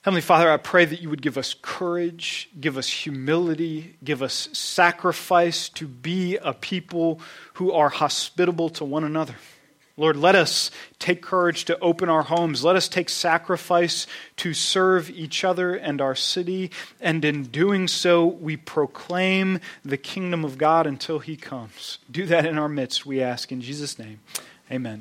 Heavenly 0.05 0.21
Father, 0.21 0.51
I 0.51 0.59
pray 0.59 0.85
that 0.85 1.01
you 1.01 1.09
would 1.09 1.23
give 1.23 1.39
us 1.39 1.55
courage, 1.63 2.51
give 2.61 2.77
us 2.77 2.91
humility, 2.91 3.97
give 4.05 4.23
us 4.23 4.51
sacrifice 4.53 5.71
to 5.71 5.89
be 5.89 6.37
a 6.37 6.53
people 6.53 7.23
who 7.55 7.73
are 7.73 7.89
hospitable 7.89 8.69
to 8.69 8.85
one 8.85 9.03
another. 9.03 9.37
Lord, 9.97 10.19
let 10.19 10.35
us 10.35 10.71
take 10.99 11.23
courage 11.23 11.65
to 11.67 11.79
open 11.79 12.11
our 12.11 12.21
homes. 12.21 12.63
Let 12.63 12.77
us 12.77 12.87
take 12.87 13.09
sacrifice 13.09 14.07
to 14.37 14.53
serve 14.53 15.09
each 15.09 15.43
other 15.43 15.75
and 15.75 16.03
our 16.03 16.15
city. 16.15 16.71
And 17.01 17.25
in 17.25 17.45
doing 17.45 17.89
so, 17.89 18.27
we 18.27 18.59
proclaim 18.59 19.59
the 19.87 19.97
kingdom 19.97 20.45
of 20.45 20.59
God 20.59 20.87
until 20.87 21.21
he 21.21 21.35
comes. 21.35 21.99
Do 22.11 22.27
that 22.27 22.45
in 22.45 22.59
our 22.59 22.69
midst, 22.69 23.07
we 23.07 23.23
ask 23.23 23.51
in 23.51 23.63
Jesus' 23.63 23.99
name. 23.99 24.21
Amen. 24.71 24.93